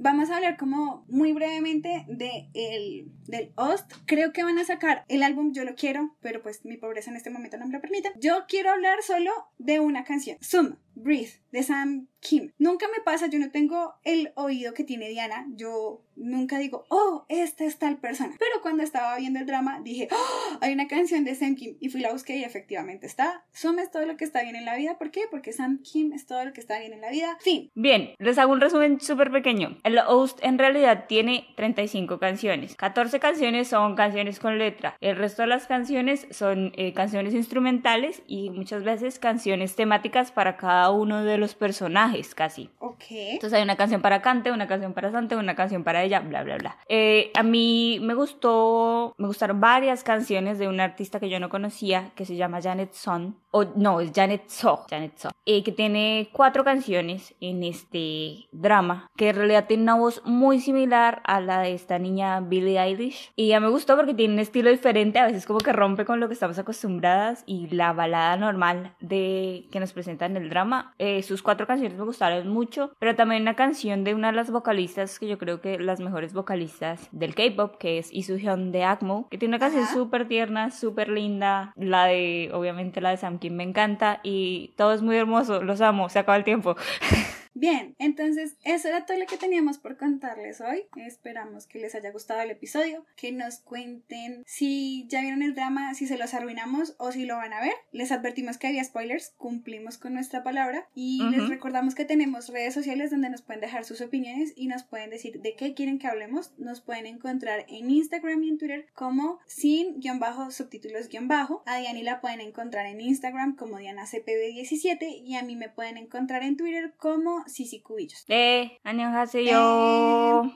[0.00, 3.92] Vamos a hablar como muy brevemente de el, del Ost.
[4.06, 7.16] Creo que van a sacar el álbum Yo lo quiero, pero pues mi pobreza en
[7.16, 8.12] este momento no me lo permite.
[8.20, 10.38] Yo quiero hablar solo de una canción.
[10.40, 12.51] Sum, Breathe, de Sam Kim.
[12.57, 15.45] Nunca me pasa, yo no tengo el oído que tiene Diana.
[15.55, 18.33] Yo nunca digo, oh, esta es tal persona.
[18.39, 21.75] Pero cuando estaba viendo el drama dije, oh, hay una canción de Sam Kim.
[21.79, 23.45] Y fui la busqué y efectivamente está.
[23.51, 24.97] Sum es todo lo que está bien en la vida.
[24.97, 25.21] ¿Por qué?
[25.29, 27.37] Porque Sam Kim es todo lo que está bien en la vida.
[27.41, 27.69] Fin.
[27.75, 29.77] Bien, les hago un resumen súper pequeño.
[29.83, 32.75] El Host en realidad tiene 35 canciones.
[32.75, 34.95] 14 canciones son canciones con letra.
[35.01, 40.57] El resto de las canciones son eh, canciones instrumentales y muchas veces canciones temáticas para
[40.57, 42.69] cada uno de los personajes casi.
[42.79, 43.03] Ok.
[43.09, 46.43] Entonces hay una canción para Cante, una canción para Sante, una canción para ella, bla,
[46.43, 46.77] bla, bla.
[46.87, 51.49] Eh, a mí me gustó, me gustaron varias canciones de una artista que yo no
[51.49, 55.71] conocía, que se llama Janet Son, o no, es Janet So, Janet So, eh, que
[55.71, 61.39] tiene cuatro canciones en este drama, que en realidad tiene una voz muy similar a
[61.39, 63.31] la de esta niña Billie Eilish.
[63.35, 66.19] Y ya me gustó porque tiene un estilo diferente, a veces como que rompe con
[66.19, 70.72] lo que estamos acostumbradas y la balada normal de que nos presenta en el drama.
[70.97, 74.51] Eh, sus cuatro canciones me gustaron mucho, pero también una canción de una de las
[74.51, 78.83] vocalistas que yo creo que las mejores vocalistas del K-pop, que es Lee Hyun de
[78.83, 81.73] ACMO, que tiene una canción súper tierna, súper linda.
[81.75, 85.81] La de, obviamente, la de Sam Kim me encanta y todo es muy hermoso, los
[85.81, 86.75] amo, se acaba el tiempo.
[87.55, 90.85] Bien, entonces eso era todo lo que teníamos por contarles hoy.
[90.95, 95.93] Esperamos que les haya gustado el episodio, que nos cuenten si ya vieron el drama,
[95.93, 97.73] si se los arruinamos o si lo van a ver.
[97.91, 102.73] Les advertimos que había spoilers, cumplimos con nuestra palabra y les recordamos que tenemos redes
[102.73, 106.07] sociales donde nos pueden dejar sus opiniones y nos pueden decir de qué quieren que
[106.07, 106.53] hablemos.
[106.57, 111.61] Nos pueden encontrar en Instagram y en Twitter como sin guion bajo subtítulos guion bajo.
[111.67, 116.41] A Diani la pueden encontrar en Instagram como DianaCPB17 y a mí me pueden encontrar
[116.43, 118.26] en Twitter como Sisi Cubillos.
[118.28, 120.50] 네, 안녕하세요.